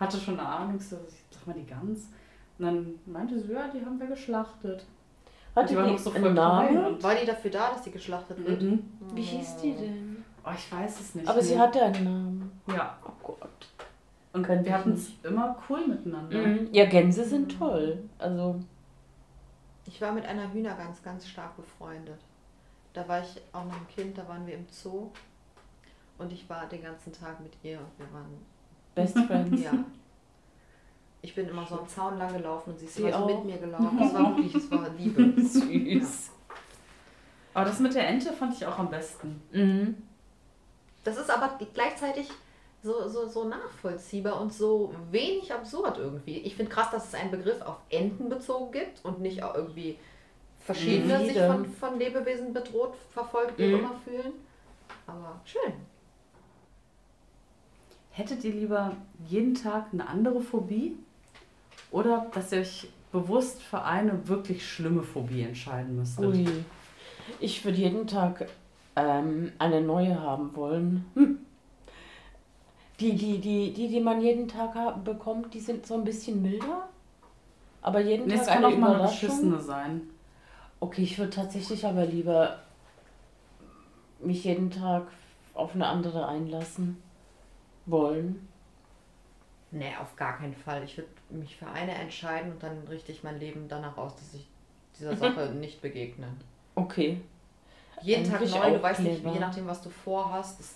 [0.00, 0.96] hatte schon eine Ahnung, so,
[1.30, 2.08] sag mal die Gans.
[2.58, 4.86] Und dann meinte sie, ja, die haben wir geschlachtet.
[5.54, 8.42] Hat die die war noch so voll klein War die dafür da, dass sie geschlachtet
[8.42, 8.62] wird?
[8.62, 8.84] Mhm.
[9.12, 10.24] Wie hieß die denn?
[10.46, 11.28] Oh, ich weiß es nicht.
[11.28, 11.62] Aber sie mehr.
[11.64, 12.52] hatte einen Namen.
[12.68, 12.96] Ja.
[13.06, 13.50] Oh Gott.
[14.32, 16.38] Und Könnte wir hatten es immer cool miteinander.
[16.38, 16.68] Mhm.
[16.72, 17.98] Ja, Gänse sind toll.
[18.18, 18.58] Also,
[19.84, 22.18] Ich war mit einer Hühnergans ganz stark befreundet.
[22.92, 25.08] Da war ich auch noch ein Kind, da waren wir im Zoo.
[26.18, 28.38] Und ich war den ganzen Tag mit ihr und wir waren,
[28.94, 29.62] Best Friends.
[29.62, 29.72] ja.
[31.24, 33.26] Ich bin immer so am Zaun lang gelaufen und sie ist Sie immer so auch?
[33.28, 33.98] mit mir gelaufen.
[34.02, 35.40] Es war wirklich, es war Liebe.
[35.40, 36.30] Süß.
[37.54, 39.40] Aber das mit der Ente fand ich auch am besten.
[39.52, 39.96] Mhm.
[41.04, 42.28] Das ist aber gleichzeitig
[42.82, 46.38] so, so, so nachvollziehbar und so wenig absurd irgendwie.
[46.38, 49.98] Ich finde krass, dass es einen Begriff auf Enten bezogen gibt und nicht auch irgendwie
[50.64, 51.26] verschiedene Mhm.
[51.26, 53.74] sich von, von Lebewesen bedroht, verfolgt, wie Mhm.
[53.80, 54.32] immer fühlen.
[55.06, 55.72] Aber schön.
[58.10, 58.92] Hättet ihr lieber
[59.26, 60.96] jeden Tag eine andere Phobie?
[61.90, 66.26] Oder dass ihr euch bewusst für eine wirklich schlimme Phobie entscheiden müsstet?
[66.26, 66.46] Ui.
[67.40, 68.46] Ich würde jeden Tag
[68.96, 71.04] ähm, eine neue haben wollen.
[71.14, 71.38] Hm.
[73.00, 76.42] Die, die, die, die, die man jeden Tag haben, bekommt, die sind so ein bisschen
[76.42, 76.88] milder.
[77.80, 80.02] Aber jeden Nee, es Tag kann eine auch mal eine beschissene sein.
[80.82, 82.58] Okay, ich würde tatsächlich aber lieber
[84.18, 85.06] mich jeden Tag
[85.54, 87.00] auf eine andere einlassen
[87.86, 88.48] wollen.
[89.70, 90.82] Nee, auf gar keinen Fall.
[90.82, 94.34] Ich würde mich für eine entscheiden und dann richte ich mein Leben danach aus, dass
[94.34, 94.44] ich
[94.98, 96.26] dieser Sache nicht begegne.
[96.74, 97.20] Okay.
[98.02, 100.74] Jeden Tag neu, du weißt nicht, je nachdem, was du vorhast, das,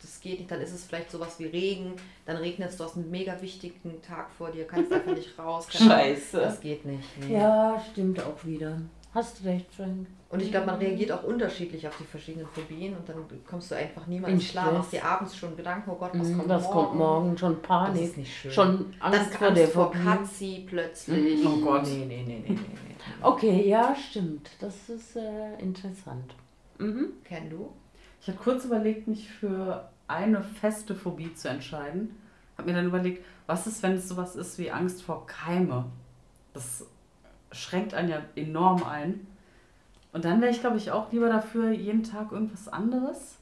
[0.00, 2.94] das geht nicht, dann ist es vielleicht sowas wie Regen, dann regnet es, du hast
[2.94, 5.66] einen mega wichtigen Tag vor dir, kannst einfach nicht raus.
[5.72, 6.40] Scheiße.
[6.40, 7.18] Das geht nicht.
[7.18, 7.34] Nee.
[7.34, 8.78] Ja, stimmt auch wieder.
[9.12, 10.06] Hast recht, Frank.
[10.28, 13.16] Und ich glaube, man reagiert auch unterschiedlich auf die verschiedenen Phobien und dann
[13.48, 16.36] kommst du einfach niemals In klar, machst dir abends schon Gedanken, oh Gott, was Mhm,
[16.38, 16.74] kommt Was morgen?
[16.74, 17.38] kommt morgen?
[17.38, 18.02] Schon Das Panik.
[18.04, 18.50] ist nicht schön.
[18.52, 19.90] Schon Angst vor der vor.
[19.90, 21.44] Katzi plötzlich.
[21.44, 21.82] Oh Gott.
[21.84, 22.58] Nee, nee, nee, nee.
[23.20, 24.48] Okay, ja, stimmt.
[24.60, 26.34] Das ist äh, interessant.
[26.78, 27.08] Mhm.
[27.24, 27.70] Kenn du?
[28.22, 32.14] Ich habe kurz überlegt, mich für eine feste Phobie zu entscheiden.
[32.56, 35.86] Habe mir dann überlegt, was ist, wenn es sowas ist wie Angst vor Keime?
[36.52, 36.84] Das
[37.52, 39.26] schränkt einen ja enorm ein.
[40.12, 43.36] Und dann wäre ich, glaube ich, auch lieber dafür, jeden Tag irgendwas anderes.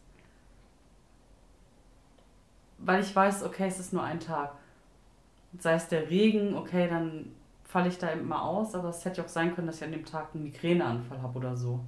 [2.79, 4.53] Weil ich weiß, okay, es ist nur ein Tag.
[5.59, 7.33] Sei es der Regen, okay, dann
[7.65, 9.93] falle ich da mal aus, aber es hätte ja auch sein können, dass ich an
[9.93, 11.81] dem Tag einen Migräneanfall habe oder so.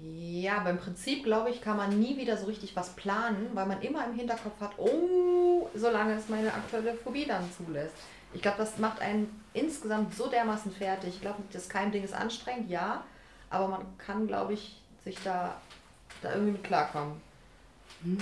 [0.00, 3.80] Ja, beim Prinzip, glaube ich, kann man nie wieder so richtig was planen, weil man
[3.80, 7.94] immer im Hinterkopf hat, oh, solange es meine aktuelle Phobie dann zulässt.
[8.36, 11.14] Ich glaube, das macht einen insgesamt so dermaßen fertig.
[11.14, 13.02] Ich glaube, das Keimding ist anstrengend, ja,
[13.48, 15.56] aber man kann, glaube ich, sich da,
[16.20, 17.18] da irgendwie mit klarkommen.
[18.02, 18.18] Hm.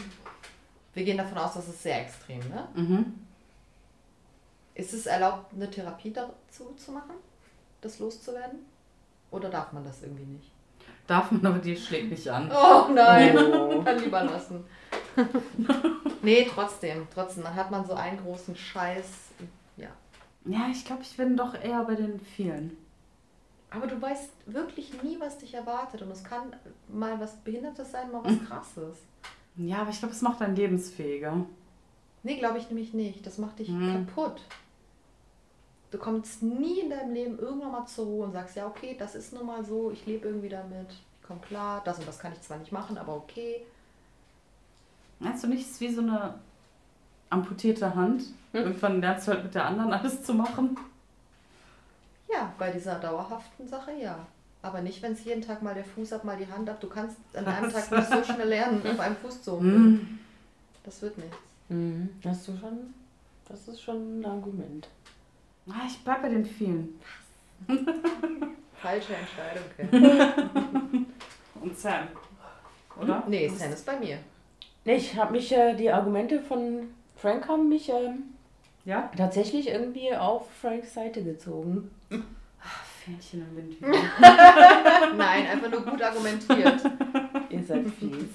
[0.94, 2.68] Wir gehen davon aus, das ist sehr extrem, ne?
[2.74, 3.26] Mhm.
[4.76, 7.16] Ist es erlaubt, eine Therapie dazu zu machen,
[7.80, 8.60] das loszuwerden?
[9.32, 10.52] Oder darf man das irgendwie nicht?
[11.08, 12.52] Darf man, aber die schlägt nicht an.
[12.52, 13.34] Oh nein,
[13.84, 14.64] dann lieber lassen.
[16.22, 17.42] nee, trotzdem, trotzdem.
[17.42, 19.24] Dann hat man so einen großen Scheiß.
[20.44, 20.68] Ja.
[20.70, 22.76] Ich glaube, ich bin doch eher bei den vielen.
[23.70, 26.02] Aber du weißt wirklich nie, was dich erwartet.
[26.02, 26.54] Und es kann
[26.88, 28.98] mal was Behindertes sein, mal was Krasses.
[29.56, 31.44] Ja, aber ich glaube, es macht einen lebensfähiger.
[32.22, 33.26] Nee, glaube ich nämlich nicht.
[33.26, 34.06] Das macht dich Hm.
[34.06, 34.42] kaputt.
[35.90, 39.14] Du kommst nie in deinem Leben irgendwann mal zur Ruhe und sagst, ja, okay, das
[39.14, 42.32] ist nun mal so, ich lebe irgendwie damit, ich komme klar, das und das kann
[42.32, 43.64] ich zwar nicht machen, aber okay.
[45.20, 46.34] Meinst du nicht, es ist wie so eine
[47.34, 48.22] amputierte Hand?
[48.52, 50.76] Irgendwann lernst du halt mit der anderen alles zu machen.
[52.32, 54.18] Ja, bei dieser dauerhaften Sache ja.
[54.62, 56.80] Aber nicht, wenn es jeden Tag mal der Fuß ab, mal die Hand ab.
[56.80, 59.74] Du kannst an einem Tag nicht so schnell lernen, auf einem Fuß zu humpeln.
[59.74, 60.18] Hm.
[60.84, 61.36] Das wird nichts.
[61.68, 62.08] Mhm.
[62.24, 62.94] Hast du schon?
[63.48, 64.88] Das ist schon ein Argument.
[65.68, 66.98] Ah, ich bleib bei den vielen.
[68.76, 69.64] Falsche Entscheidung.
[69.76, 71.06] Ken.
[71.60, 72.08] Und Sam.
[73.00, 73.24] Oder?
[73.26, 74.18] Nee, Sam ist bei mir.
[74.84, 76.88] Nee, ich habe mich, äh, die Argumente von
[77.24, 78.34] Frank haben mich ähm,
[78.84, 79.10] Ja?
[79.16, 81.90] tatsächlich irgendwie auf Franks Seite gezogen.
[83.02, 83.80] Fähnchen im Wind.
[85.16, 86.82] Nein, einfach nur gut argumentiert.
[87.48, 88.26] Ihr seid fies.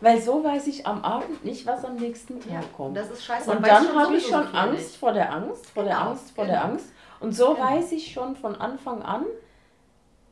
[0.00, 2.96] Weil so weiß ich am Abend nicht, was am nächsten Tag Ja, kommt.
[2.96, 3.48] das ist scheiße.
[3.48, 4.96] Und dann habe ich schon Angst nicht.
[4.96, 6.56] vor der Angst, vor der Genau, Angst, vor genau.
[6.56, 6.86] der Angst.
[7.20, 7.64] Und so Genau.
[7.64, 9.24] weiß ich schon von Anfang an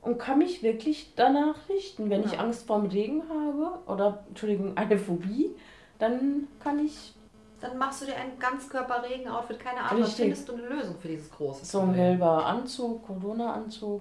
[0.02, 2.10] und kann mich wirklich danach richten.
[2.10, 2.44] Wenn ich Genau.
[2.44, 5.54] Angst vorm Regen habe oder, Entschuldigung, eine Phobie,
[5.98, 7.14] dann kann ich
[7.60, 10.16] Dann machst du dir ein Ganzkörper-Regen-Outfit, keine Ahnung, Richtig.
[10.20, 14.00] findest du eine Lösung für dieses große so ein gelber Anzug, Corona-Anzug.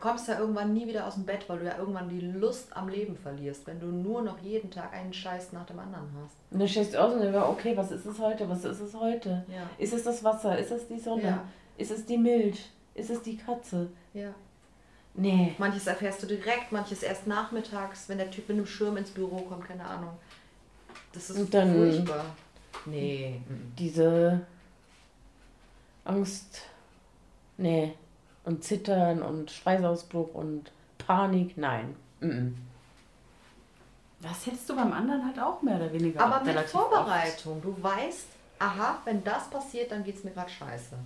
[0.00, 2.88] Kommst ja irgendwann nie wieder aus dem Bett, weil du ja irgendwann die Lust am
[2.88, 6.34] Leben verlierst, wenn du nur noch jeden Tag einen Scheiß nach dem anderen hast.
[6.50, 8.48] Und dann stehst du aus und denkst, okay, was ist es heute?
[8.48, 9.44] Was ist es heute?
[9.48, 9.68] Ja.
[9.78, 10.58] Ist es das Wasser?
[10.58, 11.22] Ist es die Sonne?
[11.22, 11.44] Ja.
[11.76, 12.70] Ist es die Milch?
[12.94, 13.88] Ist es die Katze?
[14.14, 14.30] Ja.
[15.14, 15.54] Nee.
[15.58, 19.38] Manches erfährst du direkt, manches erst nachmittags, wenn der Typ mit einem Schirm ins Büro
[19.42, 20.12] kommt, keine Ahnung.
[21.12, 22.24] Das ist Und dann- furchtbar.
[22.86, 23.40] Nee.
[23.48, 23.72] mhm.
[23.78, 24.40] Diese
[26.04, 26.62] Angst,
[27.58, 27.92] nee,
[28.44, 31.94] und Zittern und Schweißausbruch und Panik, nein.
[32.20, 32.56] Mhm.
[34.22, 37.62] Das hättest du beim anderen halt auch mehr oder weniger Aber mit Vorbereitung.
[37.62, 38.26] Du weißt,
[38.58, 40.96] aha, wenn das passiert, dann geht es mir gerade scheiße.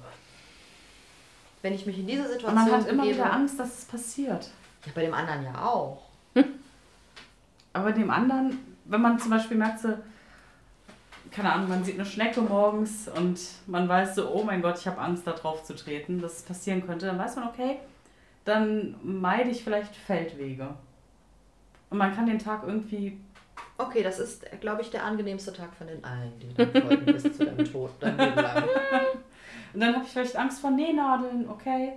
[1.63, 2.33] Wenn ich mich in diese Oft.
[2.33, 4.51] Und Situation man hat immer wieder Angst, dass es passiert.
[4.85, 6.03] Ja, bei dem anderen ja auch.
[7.73, 9.97] Aber dem anderen, wenn man zum Beispiel merkt, so,
[11.35, 14.87] keine Ahnung, man sieht eine Schnecke morgens und man weiß so, oh mein Gott, ich
[14.87, 17.79] habe Angst, da drauf zu treten, dass es passieren könnte, dann weiß man, okay,
[18.45, 20.75] dann meide ich vielleicht Feldwege.
[21.91, 23.19] Und man kann den Tag irgendwie,
[23.77, 27.23] Okay, das ist, glaube ich, der angenehmste Tag von den allen, die dann folgen bis
[27.25, 28.63] zu deinem Tod, dein Leben lang.
[29.75, 31.95] und dann habe ich vielleicht Angst vor Nähnadeln, okay?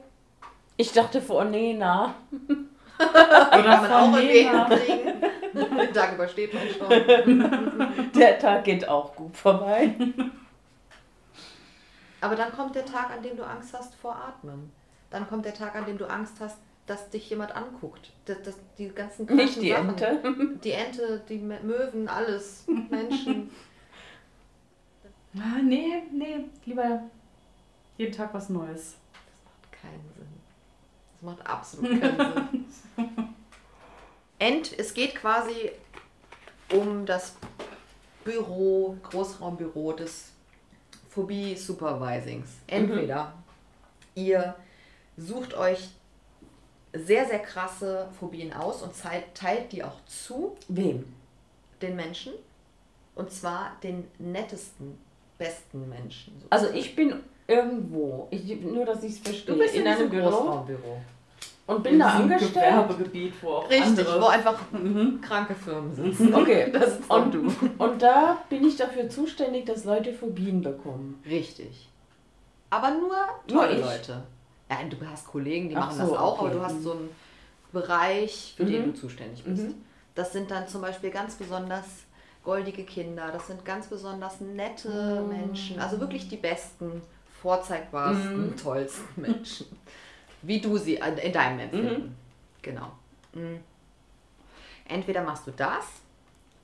[0.75, 2.15] Ich dachte vor, nee, na.
[2.99, 4.81] Oder Kann man auch irgendwie Nähnadeln.
[4.81, 5.21] hinkriegen.
[5.77, 8.11] Den Tag übersteht man schon.
[8.15, 9.95] Der Tag geht auch gut vorbei.
[12.21, 14.71] Aber dann kommt der Tag, an dem du Angst hast vor Atmen.
[15.11, 16.57] Dann kommt der Tag, an dem du Angst hast,
[16.87, 18.11] dass dich jemand anguckt.
[18.25, 19.89] Das, das, die ganzen Nicht die Sachen.
[19.89, 20.57] Ente.
[20.63, 22.65] Die Ente, die Möwen, alles.
[22.89, 23.51] Menschen.
[25.37, 27.01] Ah, nee, nee, lieber
[27.97, 28.95] jeden Tag was Neues.
[29.71, 30.16] Keinen Sinn.
[31.27, 33.09] Macht absolut keinen Sinn.
[34.39, 35.71] End, es geht quasi
[36.71, 37.35] um das
[38.23, 40.31] Büro, Großraumbüro des
[41.09, 42.47] Phobie Supervisings.
[42.67, 43.33] Entweder
[44.15, 44.55] ihr
[45.17, 45.89] sucht euch
[46.93, 48.93] sehr, sehr krasse Phobien aus und
[49.33, 51.13] teilt die auch zu Wem?
[51.81, 52.31] den Menschen.
[53.15, 54.97] Und zwar den nettesten,
[55.37, 56.41] besten Menschen.
[56.49, 59.99] Also ich bin irgendwo, ich, nur dass ich es verstehe, du bist in in einem
[60.01, 61.01] einem Büro Großraumbüro.
[61.67, 62.53] Und bin da diesem angestellt.
[62.53, 64.21] Gewerbegebiet, wo auch Richtig, andere...
[64.21, 65.21] wo einfach Mhm.
[65.21, 66.33] kranke Firmen sitzen.
[66.33, 67.53] Okay, Das ist auch und, du.
[67.77, 71.21] und da bin ich dafür zuständig, dass Leute Phobien bekommen.
[71.25, 71.89] Richtig.
[72.69, 73.15] Aber nur
[73.49, 73.85] Nur tolle ich.
[73.85, 74.23] Leute.
[74.69, 76.45] Ja, du hast Kollegen, die Ach machen so, das auch, okay.
[76.47, 77.09] aber du hast so einen
[77.71, 78.93] Bereich, für den Mhm.
[78.93, 79.63] du zuständig bist.
[79.63, 79.75] Mhm.
[80.15, 81.85] Das sind dann zum Beispiel ganz besonders
[82.43, 85.29] goldige Kinder, das sind ganz besonders nette Mhm.
[85.29, 87.01] Menschen, also wirklich die besten,
[87.41, 88.57] vorzeigbarsten, Mhm.
[88.57, 89.67] tollsten Menschen.
[90.47, 92.03] Wie du sie in in deinem Empfinden.
[92.03, 92.15] Mhm.
[92.61, 92.91] Genau.
[93.33, 93.59] Mhm.
[94.85, 95.85] Entweder machst du das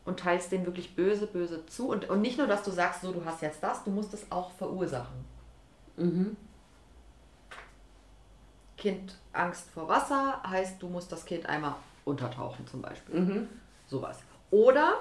[0.05, 1.89] und teilst denen wirklich böse, böse zu.
[1.89, 4.31] Und, und nicht nur, dass du sagst, so, du hast jetzt das, du musst es
[4.31, 5.25] auch verursachen.
[5.97, 6.37] Mhm.
[8.77, 11.75] Kind Angst vor Wasser heißt, du musst das Kind einmal
[12.05, 13.19] untertauchen zum Beispiel.
[13.19, 13.49] Mhm.
[13.87, 14.19] Sowas.
[14.49, 14.99] Oder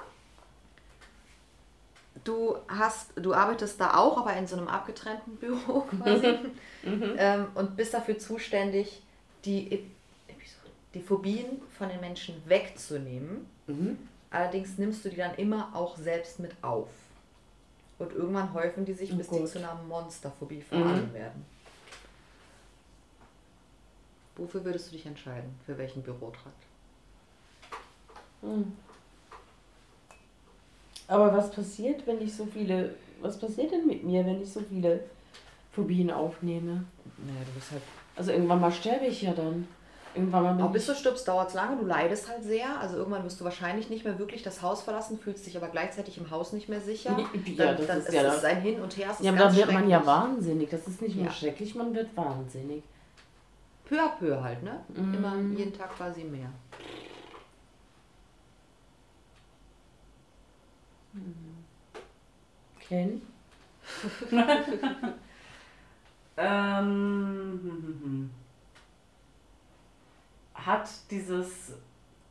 [2.24, 6.38] du hast, du arbeitest da auch, aber in so einem abgetrennten Büro quasi
[6.84, 9.02] ähm, und bist dafür zuständig,
[9.44, 9.90] die, Ep-
[10.28, 13.46] Episode- die Phobien von den Menschen wegzunehmen.
[13.66, 13.98] Mhm.
[14.30, 16.88] Allerdings nimmst du die dann immer auch selbst mit auf.
[17.98, 19.48] Und irgendwann häufen die sich, Oh bis die Gott.
[19.48, 21.14] zu einer Monsterphobie vor allem Mhm.
[21.14, 21.44] werden.
[24.36, 25.54] Wofür würdest du dich entscheiden?
[25.66, 26.62] Für welchen Bürotrakt?
[28.40, 28.72] Hm.
[31.09, 32.94] Aber was passiert, wenn ich so viele.
[33.20, 35.00] Was passiert denn mit mir, wenn ich so viele
[35.72, 36.84] Phobien aufnehme?
[37.18, 37.82] Naja, du bist halt
[38.16, 39.68] Also irgendwann mal sterbe ich ja dann.
[40.14, 42.78] Irgendwann mal bin Auch bis du stirbst, dauert es lange, du leidest halt sehr.
[42.80, 46.18] Also irgendwann wirst du wahrscheinlich nicht mehr wirklich das Haus verlassen, fühlst dich aber gleichzeitig
[46.18, 47.16] im Haus nicht mehr sicher.
[47.46, 48.44] Ja, dann, das dann ist ja es das.
[48.44, 49.16] ein Hin und Her.
[49.20, 50.68] Ja, aber ganz da wird man ja wahnsinnig.
[50.68, 51.32] Das ist nicht nur Ja.
[51.32, 52.82] schrecklich, man wird wahnsinnig.
[53.88, 54.80] Peu à peu halt, ne?
[54.94, 55.14] Mhm.
[55.14, 56.48] Immer jeden Tag quasi mehr.
[62.80, 63.22] Ken?
[66.34, 68.30] Ähm, hm, hm, hm.
[70.54, 71.72] Hat dieses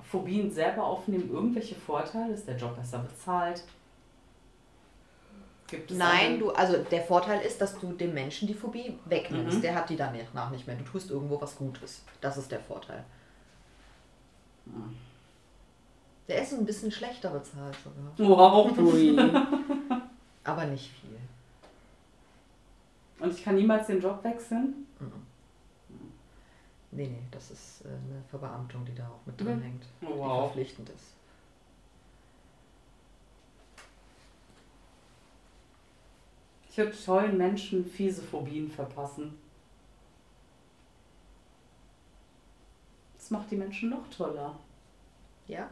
[0.02, 2.34] Phobien selber aufnehmen irgendwelche Vorteile?
[2.34, 3.64] Ist der Job besser bezahlt?
[5.90, 9.58] Nein, einen- du, also der Vorteil ist, dass du dem Menschen die Phobie wegnimmst.
[9.58, 9.62] Mhm.
[9.62, 10.76] Der hat die danach nicht mehr.
[10.76, 12.04] Du tust irgendwo was Gutes.
[12.20, 13.04] Das ist der Vorteil.
[14.66, 14.96] Hm.
[16.28, 18.14] Der ist ein bisschen schlechter bezahlt sogar.
[18.38, 18.78] Wow.
[18.78, 19.18] Ui.
[20.44, 21.18] Aber nicht viel.
[23.20, 24.88] Und ich kann niemals den Job wechseln?
[26.94, 29.64] Nee, nee, das ist äh, eine Verbeamtung, die da auch mit drin Mhm.
[29.64, 29.84] hängt.
[30.02, 30.46] Die Wow.
[30.46, 31.14] verpflichtend ist.
[36.70, 39.38] Ich würde tollen Menschen fiese Phobien verpassen.
[43.18, 44.56] Das macht die Menschen noch toller.
[45.48, 45.70] Ja?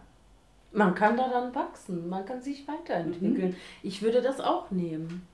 [0.72, 3.56] Man kann da dann wachsen, man kann sich weiterentwickeln.
[3.82, 5.28] Ich würde das auch nehmen.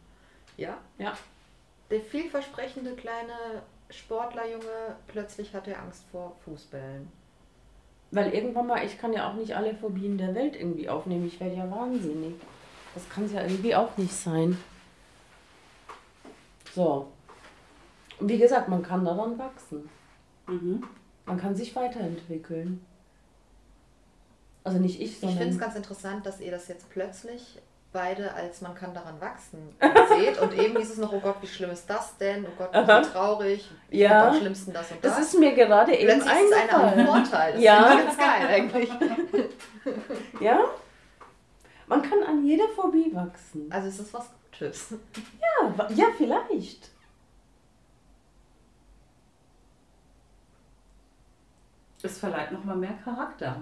[0.56, 0.78] Ja?
[0.98, 1.14] Ja.
[1.92, 7.12] Der vielversprechende kleine Sportlerjunge, plötzlich hat er Angst vor Fußbällen.
[8.12, 11.28] Weil irgendwann mal, ich kann ja auch nicht alle Phobien der Welt irgendwie aufnehmen.
[11.28, 12.36] Ich werde ja wahnsinnig.
[12.94, 14.58] Das kann es ja irgendwie auch nicht sein.
[16.74, 17.12] So.
[18.22, 19.90] Wie gesagt, man kann daran wachsen.
[20.48, 20.84] Mhm.
[21.26, 22.86] Man kann sich weiterentwickeln.
[24.66, 25.60] Also nicht ich, Ich finde es sondern.
[25.60, 27.60] ganz interessant, dass ihr das jetzt plötzlich
[27.94, 29.74] beide als man kann daran wachsen
[30.10, 30.38] seht.
[30.42, 32.46] Und eben hieß es noch, oh Gott, wie schlimm ist das denn?
[32.46, 33.00] Oh Gott, Aha.
[33.02, 33.72] wie traurig.
[33.90, 34.28] Ich Ja.
[34.30, 35.16] am schlimmsten das und das.
[35.16, 37.08] Das ist mir gerade eben plötzlich ist es einer ein eingefallen.
[37.08, 37.54] Vorteil.
[37.54, 37.84] Das Ja.
[37.88, 38.90] finde ich ganz geil eigentlich.
[40.42, 40.60] Ja?
[41.88, 43.72] Man kann an jeder Phobie wachsen.
[43.72, 44.96] Also es ist was Gutes.
[45.40, 46.90] Ja, ja vielleicht.
[52.02, 53.62] Es verleiht nochmal mehr Charakter.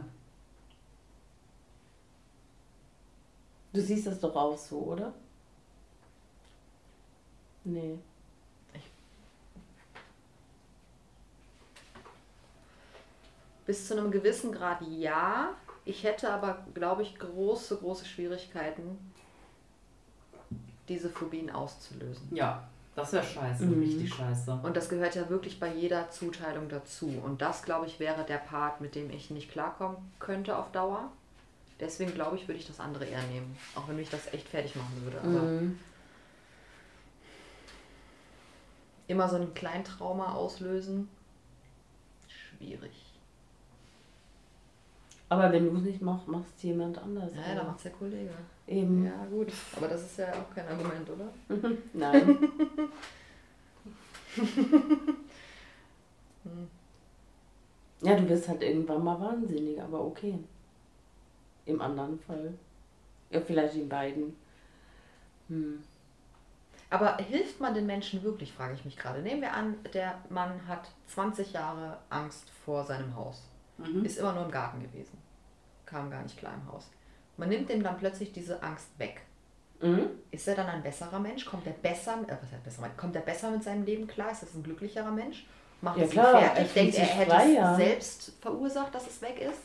[3.73, 5.13] Du siehst das doch auch so, oder?
[7.63, 7.97] Nee.
[13.65, 15.51] Bis zu einem gewissen Grad ja.
[15.85, 18.97] Ich hätte aber, glaube ich, große, große Schwierigkeiten,
[20.87, 22.27] diese Phobien auszulösen.
[22.33, 23.81] Ja, das wäre scheiße, Mhm.
[23.81, 24.59] richtig scheiße.
[24.63, 27.07] Und das gehört ja wirklich bei jeder Zuteilung dazu.
[27.23, 31.11] Und das, glaube ich, wäre der Part, mit dem ich nicht klarkommen könnte auf Dauer.
[31.79, 33.57] Deswegen glaube ich, würde ich das andere eher nehmen.
[33.75, 35.19] Auch wenn mich das echt fertig machen würde.
[35.21, 35.79] Aber Mhm.
[39.07, 41.09] immer so ein Kleintrauma auslösen,
[42.27, 42.91] schwierig.
[45.29, 47.31] Aber wenn du es nicht machst, macht es jemand anders.
[47.33, 47.55] Ja, oder?
[47.55, 48.29] da macht's der Kollege.
[48.67, 49.05] Eben.
[49.05, 49.51] Ja, gut.
[49.75, 51.33] Aber das ist ja auch kein Argument, oder?
[51.93, 52.37] Nein.
[56.43, 56.67] Hm.
[58.01, 60.37] ja, du wirst halt irgendwann mal wahnsinnig, aber okay.
[61.65, 62.53] Im anderen Fall.
[63.29, 64.35] Ja, vielleicht in beiden.
[65.47, 65.83] Hm.
[66.89, 69.21] Aber hilft man den Menschen wirklich, frage ich mich gerade.
[69.21, 73.41] Nehmen wir an, der Mann hat 20 Jahre Angst vor seinem Haus.
[73.79, 74.05] Mhm.
[74.05, 75.17] Ist immer nur im Garten gewesen.
[75.87, 76.87] Kam gar nicht klar im Haus.
[77.37, 79.21] Man nimmt ihm dann plötzlich diese Angst weg.
[79.81, 80.07] Mhm.
[80.29, 81.45] Ist er dann ein besserer Mensch?
[81.45, 84.31] Kommt er besser, äh, was heißt besser, kommt er besser mit seinem Leben klar?
[84.31, 85.47] Ist das ein glücklicherer Mensch?
[85.81, 86.71] Macht Ja, es ihn klar, er fertig?
[86.71, 89.59] fühlt Denkt er, er hätte es selbst verursacht, dass es weg ist?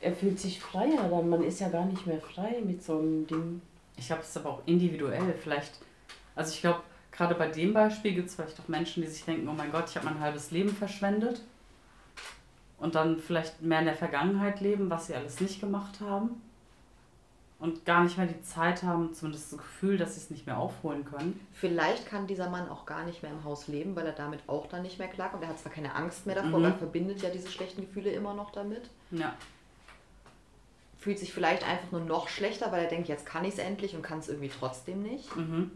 [0.00, 1.28] Er fühlt sich freier dann.
[1.28, 3.62] Man ist ja gar nicht mehr frei mit so einem Ding.
[3.96, 5.34] Ich glaube, es ist aber auch individuell.
[5.42, 5.78] Vielleicht,
[6.34, 6.80] also ich glaube,
[7.12, 9.88] gerade bei dem Beispiel gibt es vielleicht auch Menschen, die sich denken, oh mein Gott,
[9.88, 11.40] ich habe mein halbes Leben verschwendet.
[12.78, 16.42] Und dann vielleicht mehr in der Vergangenheit leben, was sie alles nicht gemacht haben.
[17.58, 20.58] Und gar nicht mehr die Zeit haben, zumindest das Gefühl, dass sie es nicht mehr
[20.58, 21.40] aufholen können.
[21.54, 24.66] Vielleicht kann dieser Mann auch gar nicht mehr im Haus leben, weil er damit auch
[24.66, 25.42] dann nicht mehr klarkommt.
[25.42, 26.54] Er hat zwar keine Angst mehr davor, Mhm.
[26.66, 28.90] aber er verbindet ja diese schlechten Gefühle immer noch damit.
[29.10, 29.34] Ja.
[31.06, 33.94] Fühlt sich vielleicht einfach nur noch schlechter, weil er denkt, jetzt kann ich es endlich
[33.94, 35.36] und kann es irgendwie trotzdem nicht.
[35.36, 35.70] Mhm.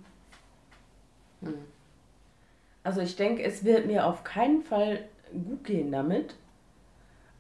[2.83, 6.35] Also ich denke, es wird mir auf keinen Fall gut gehen damit.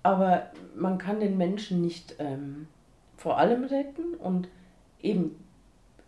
[0.04, 2.68] Aber man kann den Menschen nicht ähm,
[3.16, 4.14] vor allem retten.
[4.14, 4.46] Und
[5.02, 5.44] eben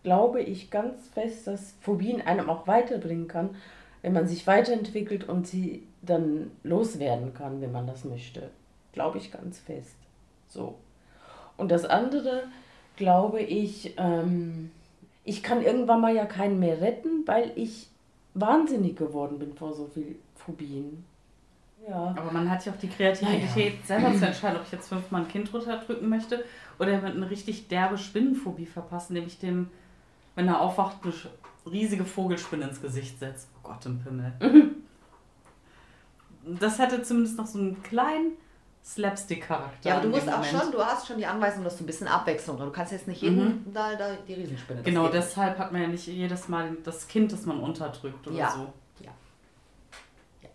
[0.03, 3.57] glaube ich ganz fest, dass Phobien einem auch weiterbringen kann,
[4.01, 8.51] wenn man sich weiterentwickelt und sie dann loswerden kann, wenn man das möchte.
[8.93, 9.97] Glaube ich ganz fest.
[10.47, 10.75] So.
[11.57, 12.43] Und das andere,
[12.95, 14.71] glaube ich, ähm,
[15.23, 17.89] ich kann irgendwann mal ja keinen mehr retten, weil ich
[18.33, 21.05] wahnsinnig geworden bin vor so viel Phobien.
[21.87, 22.15] Ja.
[22.17, 25.27] Aber man hat ja auch die Kreativität, selber zu entscheiden, ob ich jetzt fünfmal ein
[25.27, 26.43] Kind runterdrücken möchte
[26.79, 29.69] oder jemand eine richtig derbe Spinnenphobie verpassen, nämlich dem,
[30.35, 31.13] wenn er aufwacht, eine
[31.69, 33.49] riesige Vogelspinne ins Gesicht setzt.
[33.57, 34.33] Oh Gott im Himmel.
[36.59, 38.33] Das hätte zumindest noch so einen kleinen
[38.85, 39.89] Slapstick-Charakter.
[39.89, 40.51] Ja, aber du musst auch Moment.
[40.61, 42.65] schon, du hast schon die Anweisung, dass du ein bisschen Abwechslung hast.
[42.65, 44.79] Du kannst jetzt nicht jeden da, da die Riesenspinne.
[44.79, 48.35] das Genau, deshalb hat man ja nicht jedes Mal das Kind, das man unterdrückt oder
[48.35, 48.51] Ja.
[48.51, 48.73] so.
[49.03, 49.11] Ja,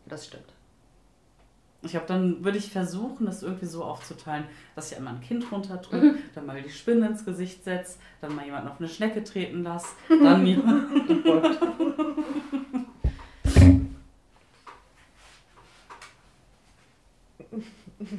[0.06, 0.44] das stimmt.
[1.82, 5.50] Ich glaube, dann würde ich versuchen, das irgendwie so aufzuteilen, dass ich einmal ein Kind
[5.52, 9.62] runterdrücke, dann mal die Spinne ins Gesicht setze, dann mal jemanden auf eine Schnecke treten
[9.62, 11.22] lasse, dann jemanden.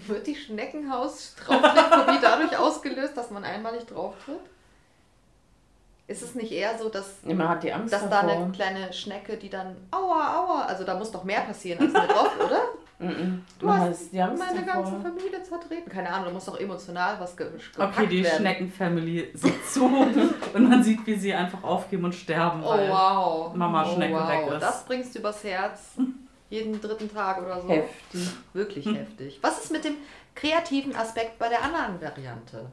[0.08, 4.40] Wird die Schneckenhaus-Drauftrittphobie dadurch ausgelöst, dass man einmalig drauftritt?
[6.08, 9.38] Ist es nicht eher so, dass, Man hat die Angst dass da eine kleine Schnecke,
[9.38, 12.62] die dann aua, aua, also da muss doch mehr passieren als eine drauf, oder?
[12.98, 13.44] Mhm.
[13.60, 15.02] Du Man hast hat die Angst Meine ganze davor.
[15.02, 15.90] Familie zertreten.
[15.90, 18.26] Keine Ahnung, da muss doch emotional was ge gepackt Okay, die.
[18.26, 19.86] Schneckenfamily sieht zu
[20.54, 22.62] und man sieht, wie sie einfach aufgeben und sterben.
[22.64, 23.54] Oh weil wow.
[23.54, 24.28] Mama oh, Schnecke wow.
[24.28, 24.62] weg ist.
[24.64, 25.94] Das bringst du übers Herz.
[26.50, 27.70] Jeden dritten Tag oder so.
[27.70, 28.28] Heftig.
[28.54, 29.40] Wirklich heftig.
[29.42, 29.96] Was ist mit dem
[30.36, 32.72] kreativen Aspekt bei der anderen Variante?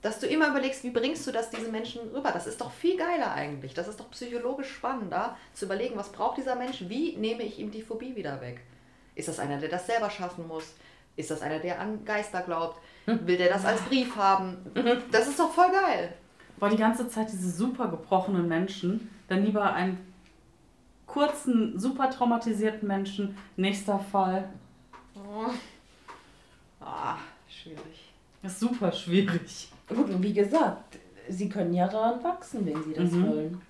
[0.00, 2.30] Dass du immer überlegst, wie bringst du das diesen Menschen rüber?
[2.30, 3.72] Das ist doch viel geiler eigentlich.
[3.74, 6.84] Das ist doch psychologisch spannender, zu überlegen, was braucht dieser Mensch?
[6.88, 8.60] Wie nehme ich ihm die Phobie wieder weg?
[9.14, 10.74] Ist das einer, der das selber schaffen muss?
[11.16, 12.80] Ist das einer, der an Geister glaubt?
[13.06, 14.58] Will der das als Brief haben?
[15.10, 16.12] Das ist doch voll geil.
[16.58, 20.13] Boah, die ganze Zeit diese super gebrochenen Menschen, dann lieber einen
[21.06, 24.48] kurzen, super traumatisierten Menschen, nächster Fall.
[25.16, 25.50] Oh.
[26.80, 27.16] Ah,
[27.48, 28.12] schwierig.
[28.42, 29.70] Das ist super schwierig.
[29.88, 30.98] Gut, und wie gesagt,
[31.28, 33.26] sie können ja daran wachsen, wenn sie das Mhm.
[33.28, 33.62] wollen.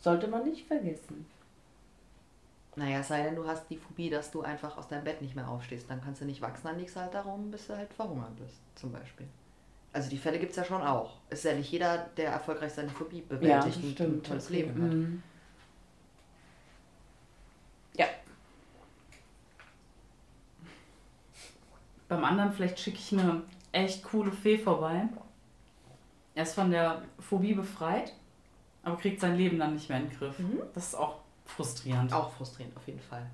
[0.00, 1.26] Sollte man nicht vergessen.
[2.76, 5.34] Naja, es sei denn, du hast die Phobie, dass du einfach aus deinem Bett nicht
[5.36, 5.90] mehr aufstehst.
[5.90, 8.56] Dann kannst du nicht wachsen, dann liegst du halt darum, bis du halt verhungert bist,
[8.76, 9.26] zum Beispiel.
[9.92, 11.16] Also die Fälle gibt es ja schon auch.
[11.28, 14.26] Es ist ja nicht jeder, der erfolgreich seine Phobie Ja, bewältigt das und ein stimmt.
[14.26, 14.50] tolles.
[14.50, 14.92] Leben hat.
[14.92, 15.22] Mhm.
[17.96, 18.06] Ja,
[22.10, 25.08] Beim anderen vielleicht schicke ich eine echt coole Fee vorbei.
[26.34, 28.12] Er ist von der Phobie befreit,
[28.82, 30.36] aber kriegt sein Leben dann nicht mehr in den Griff.
[30.40, 30.60] Mhm.
[30.74, 32.12] Das ist auch frustrierend.
[32.12, 33.30] Auch frustrierend, auf jeden Fall.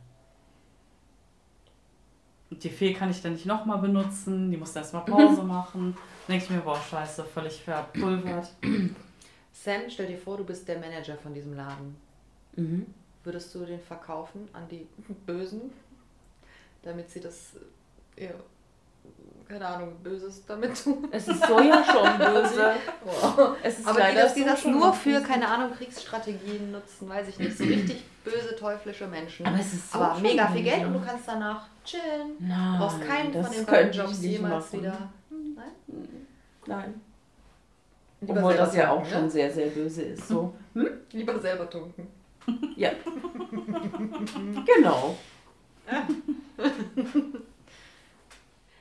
[2.51, 5.97] Und die Fee kann ich dann nicht nochmal benutzen, die muss dann erstmal Pause machen.
[6.27, 8.53] Dann denke ich mir, boah, scheiße, völlig verpulvert.
[9.53, 11.97] Sam, stell dir vor, du bist der Manager von diesem Laden.
[12.57, 12.87] mhm.
[13.27, 14.87] Würdest du den verkaufen an die
[15.27, 15.73] Bösen,
[16.83, 17.55] damit sie das,
[18.17, 18.31] ja,
[19.49, 21.09] keine Ahnung, Böses damit tun?
[21.11, 22.75] es ist so ja schon böse.
[23.05, 23.57] Wow.
[23.65, 27.39] Es ist Aber die, dass die das nur für, keine Ahnung, Kriegsstrategien nutzen, weiß ich
[27.41, 27.59] nicht.
[27.59, 29.45] So richtig böse, teuflische Menschen.
[29.45, 30.63] Aber es ist so Aber mega viel.
[30.63, 32.37] Geld und du kannst danach chillen.
[32.39, 34.81] Nein, Du brauchst keinen von den beiden Jobs jemals machen.
[34.83, 35.11] wieder.
[35.31, 35.73] Nein?
[36.67, 37.01] Nein.
[38.21, 39.31] Lieber Obwohl das ja auch tunken, schon ne?
[39.31, 40.29] sehr, sehr böse ist.
[40.29, 40.55] So.
[40.75, 40.89] Hm?
[41.13, 42.07] Lieber selber tunken.
[42.77, 42.91] Ja.
[44.67, 45.17] genau.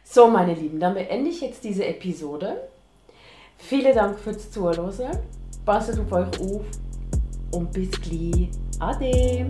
[0.03, 2.70] So, meine Lieben, dann beende ich jetzt diese Episode.
[3.57, 4.93] Vielen Dank fürs Zuhören.
[5.66, 6.66] Passet auf euch auf
[7.51, 8.49] und bis gleich.
[8.80, 9.49] Ade.